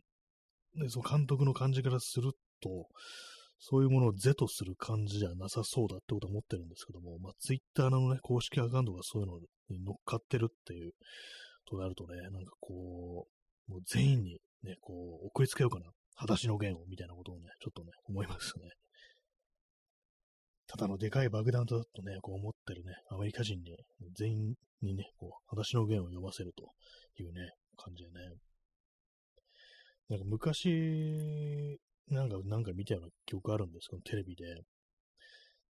[0.78, 2.88] ね、その監督の感じからすると、
[3.58, 9.38] そういうものを是とする感じじゃなさそうだってことは思ってるんですけども、まあ、ツイッターのね、公式アカウントがそういうの
[9.70, 10.92] に乗っかってるっていう
[11.66, 13.26] となるとね、なんかこ
[13.68, 15.86] う、もう全員にね、こう、送りつけようかな
[16.16, 18.70] 裸足の弦を、みたいなことをね、ちょっとね、思いますね。
[20.66, 23.76] ただのでかい爆弾だとね、こう思ってるね、アメリカ人に、
[24.16, 26.72] 全員にね、こう、裸足の弦を読ませると
[27.22, 28.34] いうね、感じでね。
[30.08, 34.44] なんか昔、なんか、なんか見たような記憶あるんですけど、テレビで。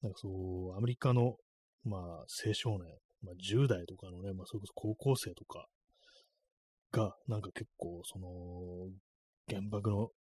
[0.03, 1.37] なんかそう、アメリカの、
[1.85, 2.01] まあ、
[2.47, 2.81] 青少年、
[3.23, 5.67] まあ、10代とかのね、まあ、それこそ高校生とか
[6.93, 8.91] が、なんか結構、その、
[9.49, 10.11] 原爆の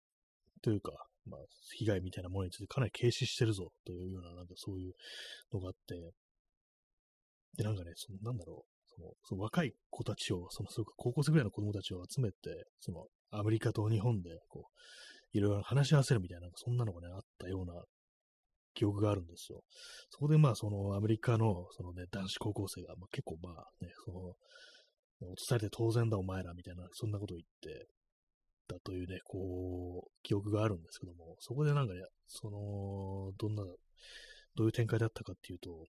[0.65, 0.93] というか、
[1.27, 1.41] まあ、
[1.77, 4.95] 被害みたいなものについてかなり軽視してるぞというような、なんかそういう
[5.53, 6.12] のがあって、
[7.59, 14.71] で、なんかね、その、なんだろう、その、その若い子たちを、その、そ高校生ぐらいの子供たちを集めて、その、アメリカと日本で、こ
[15.35, 17.75] う、いろいろ話し合わせるみたいな、そんなのがね、あったような
[18.73, 19.62] 記憶があるんですよ。
[20.11, 24.35] そこでまあ、そのアメリカの、そのね、男子高校生が、まあ、結構まあね、その、
[25.29, 27.87] 落とされて当然だお前らみたいな、そんなことを言って、
[28.67, 31.93] たというね、こう、記憶があるんですけども、そこでなんか、
[32.27, 33.65] その、どんな、
[34.57, 35.87] どういう展開だったかっていうと、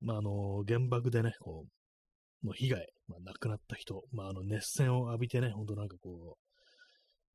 [0.00, 6.44] まあ、あの、原爆でね、こう、の被害、まあ、亡くなった人、まあ、あの熱線を浴びてね、ほんとなんかこう、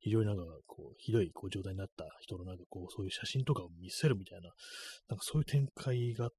[0.02, 4.50] 非常になんかこう、ひどいこう状態になった人のなんかこう、そういう写真とかを見せるみたいな、
[5.10, 6.32] なんかそういう展開があっ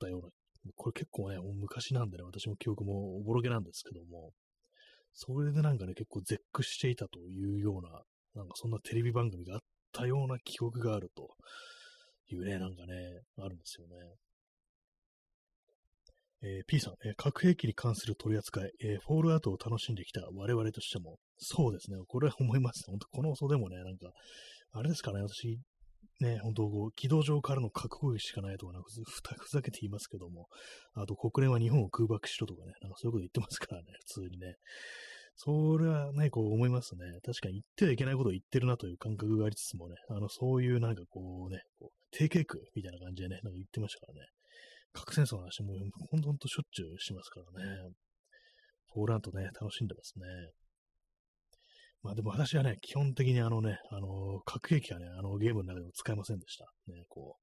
[0.00, 0.28] たような、
[0.74, 4.32] これ結構ね、昔なんでね、私も記憶もおぼろげなんですけども、
[5.12, 7.90] それでなんかね、結構絶句していたというような、
[8.34, 9.60] なんかそんなテレビ番組があっ
[9.92, 11.28] たような記憶があると
[12.34, 12.94] いうね、なんかね、
[13.38, 13.94] あるんですよね。
[16.42, 22.84] えー、P さん、えー、核兵器に関する取り扱い、えー、フォールアウトを楽しんできた我々としても、そうですね、これは思います。
[22.86, 24.10] 本当この放送でもね、なんか、
[24.72, 25.58] あれですかね、私、
[26.20, 28.88] ね、本当こう、軌道上からの核攻撃しかないとか、なんか
[29.38, 30.48] ふざけて言いますけども、
[30.94, 34.56] あと国連は日本を空爆しろとかね、なんかそういうこと言ってますからね、普通にね。
[35.36, 37.00] それはね、こう思いますね。
[37.24, 44.26] 確かに言ってはいけないことを言ってるなという感覚がありつつもね、あの、そういうなんかこうね、こう定型句みたいな感じでね、なんか言ってましたからね。
[44.92, 45.72] 核戦争の話も
[46.10, 47.90] ほんとほんとしょっちゅうしますからね。
[48.92, 50.26] フォーラントね、楽しんでますね。
[52.02, 56.64] まあでも私はね、基本的にあのね、あの、核兵器はね、あのゲームの中でも使えませんでした。
[56.88, 57.36] ね、こ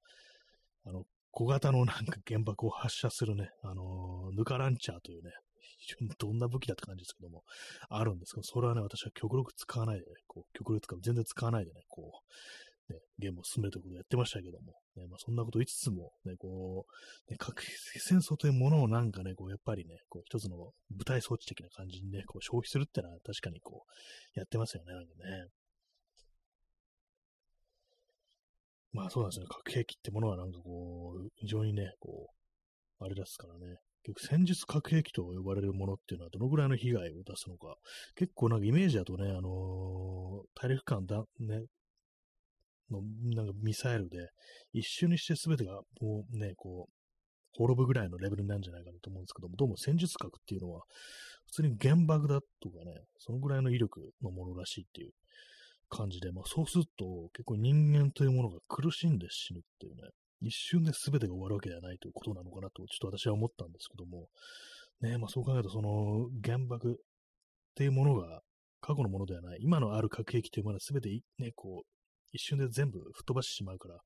[0.86, 5.32] う、あの、小型のなんか原爆を発射するね、あの、ヌカランチャーというね、
[5.80, 7.43] 非常にどんな武器だって感じですけども、
[7.89, 12.28] あるんですけど、それはね、私は極力使わないで、ね、こう、極力使う、全然使わないでね、こう、
[12.90, 23.84] ね、ゲームを進めるということをやってましたけども、ね、まあ、そんなこと言いつつも、ね、こう、ね、核戦争というものをなんかね、こう、やっぱりね、こう、一つの舞台装置的な感じにね、こう、消費するってのは確かにこ
[24.36, 25.48] う、やってますよね、なんかね。
[28.94, 32.30] まあそうなんですね、核兵器ってものはなんかこう、非常にね、こ
[33.00, 37.76] う、あれですからね、結局戦術核兵器と呼ばれるものっていうのはどのぐらいの被害を出すのか、
[38.16, 39.48] 結構なんかイメージだとね、あのー、
[40.56, 41.66] 大陸間だ、ね、
[42.92, 43.02] の、
[43.36, 44.30] なんかミサイルで、
[44.74, 46.94] 一瞬にして全てが、もうね、こう、
[47.58, 50.84] 滅ぶぐらいのレベルなんじゃないかなと思うんですけども、どうも戦術核っていうのは、
[51.48, 55.12] 普通に原爆だとかね、そのぐらいの威力のものらしいっていう
[55.90, 60.02] 感じで、まあそうすると結構人間というものが苦しんで死ぬっていうね、
[60.42, 64.28] 一瞬で全てが終わるわけではないということなのかなと、ちょっと私は思ったんですけども、
[65.02, 66.96] ね、まあそう考えるとその原爆っ
[67.76, 68.42] ていうものが
[68.82, 71.10] 過去のものではない、今のある核兵器というものは全て
[71.40, 71.97] ね、こう、
[72.32, 73.99] 一瞬で全部吹っ飛ばしてしまうから、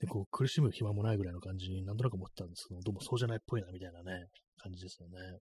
[0.00, 4.26] でこう苦しむ暇もないぐらいの感じになんとなく思ったんですけど、どうもそうじゃないっぽいな、みたいなね、
[4.58, 5.38] 感じですよね。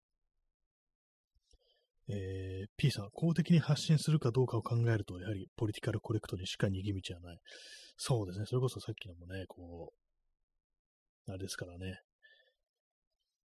[2.09, 7.37] えー、P さん、公的に発信するかどうかを考えると、やはりポリティカルコレクトにしか逃げ道はない。
[7.95, 9.93] そうですね、それこそさっきのもね、こ
[11.27, 12.01] う、あれですからね、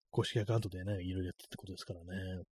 [0.09, 2.43] 公式アカウントでね、いろいろやってってことですからね。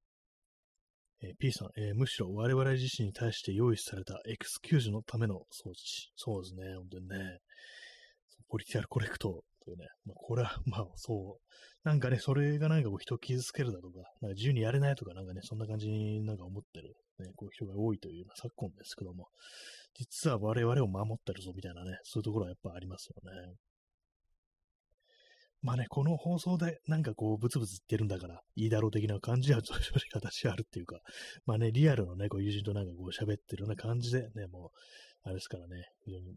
[1.22, 6.12] えー、P さん、えー、むしろ我々自身に対して用意されたエクスキューズのための装置。
[6.16, 7.40] そうですね、本当にね。
[8.50, 9.88] ポリティアルコレクトというね。
[10.06, 11.88] まあ、これは、 まあ、そう。
[11.88, 19.30] なんかね、それがなんかこう人を傷つけるだとか、なんか自由にやれないとか、なんかね、そんな感じになんか思ってる、ね、こう人が多いという、まあ、昨今ですけども、
[19.96, 23.56] 実は我々を守ってるぞみたいなね、そういうところはやっぱありますよね。
[25.62, 29.82] まあね、この放送でなんかこう、ブツブツ言ってるんだから、いいだろう的な感じは正直
[30.14, 31.00] 私あるっていうか、
[31.46, 34.78] まあね、リアルのね、こう友人となんかこう喋ってるような感じでね、もう、
[35.24, 36.34] あれですからね、非常に、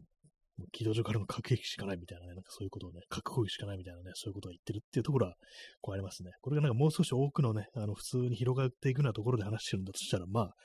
[0.57, 5.35] もう軌道上からの核兵器しかないみたいなね、なんかそういうことをね、核攻撃しかないみたいなね、そういうことを言ってるっていうところは、
[5.81, 6.31] こうありますね。
[6.41, 10.55] これがなんかもう少し多くのね、あの、普通に広がっていくようなところで話してるんだとしたら、まあ、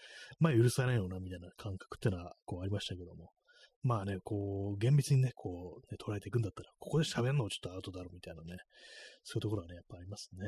[0.40, 3.30] まあ許されないよなみたいな感覚っていうのは、こうありましたけども、
[3.86, 8.58] まあね、こう、厳密にね、こう、ね、捉えていくんだったら、ここで喋るのはちょっとアウトだろうみたいなね、
[9.22, 10.46] そういうところはね、やっぱありますね。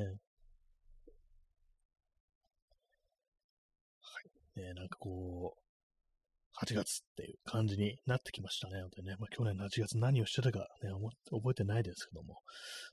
[4.03, 4.21] は
[4.57, 4.61] い。
[4.61, 5.69] ね、なんかこう、
[6.67, 8.81] 8月っていう感じになってきましたね。
[8.83, 10.91] 本当にね、まあ、去年の8月何をしてたかね、
[11.31, 12.43] 覚えてないですけども、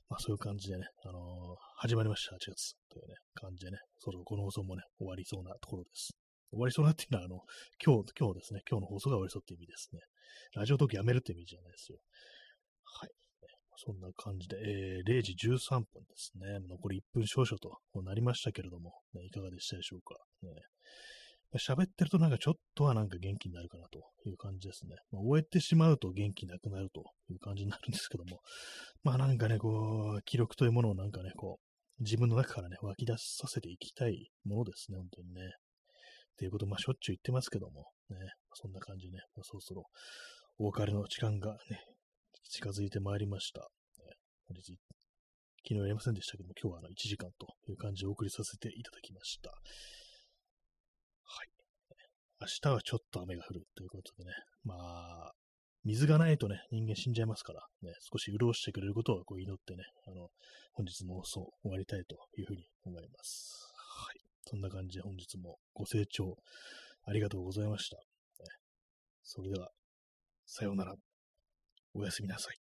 [0.08, 6.14] まあそういう感じでね、あのー、始まりました、8月というね、感じでね、そろそろこの放送もね、終わりそうなところです。
[6.52, 7.40] 終わりそうなっていうのは、あの、
[7.84, 10.00] 今日、今日ですね、今日の放送が終わりそうっていう意味ですね。
[10.54, 11.98] ラジオトークやめるって意味じゃないですよ。
[12.84, 13.10] はい。
[13.76, 16.60] そんな感じで、えー、0時13分ですね。
[16.68, 20.16] 残り1分少々となりましたけれども、ね、いかがでしたでしょうか。
[20.42, 20.50] ね
[21.58, 24.96] 喋ってるとなんかちょっとはなんか元気になるかなという感じですね。
[25.10, 28.40] まあ、終えてしまうと元気なくなるという感じになるんですけども、
[29.04, 35.40] まあなんかね、こう、記録というものをなんかね、こう、自分の中からね、湧き出させていきたいものですね、本当にね。
[35.42, 35.46] っ
[36.36, 38.16] ていうこと、まあしょっちゅう言ってますけども、ね、
[38.54, 39.84] そんな感じでね、ま、そろそろ
[40.58, 41.80] お別れの時間がね、
[42.48, 43.60] 近づいてまいりました。
[43.60, 44.16] ね、
[44.48, 44.62] 昨
[45.68, 49.50] 日やりませんでしたけども、今日はあの1時間という感じでお送りさせていただきました。
[49.50, 49.56] は
[51.42, 51.48] い。
[52.40, 54.32] 明日はちょっと雨が降るということでね、
[54.64, 55.32] まあ、
[55.84, 60.28] 水がないとね、人間死んじゃいますから、ね、少し潤してくれることをこう祈ってね、あの、
[60.72, 63.72] 本日の放送終わりたいというふうに思います。
[63.96, 66.36] はいそんな感じで本日もご清聴
[67.06, 67.96] ありがとうございました。
[69.22, 69.70] それでは、
[70.44, 70.94] さようなら。
[71.94, 72.65] おやすみなさい。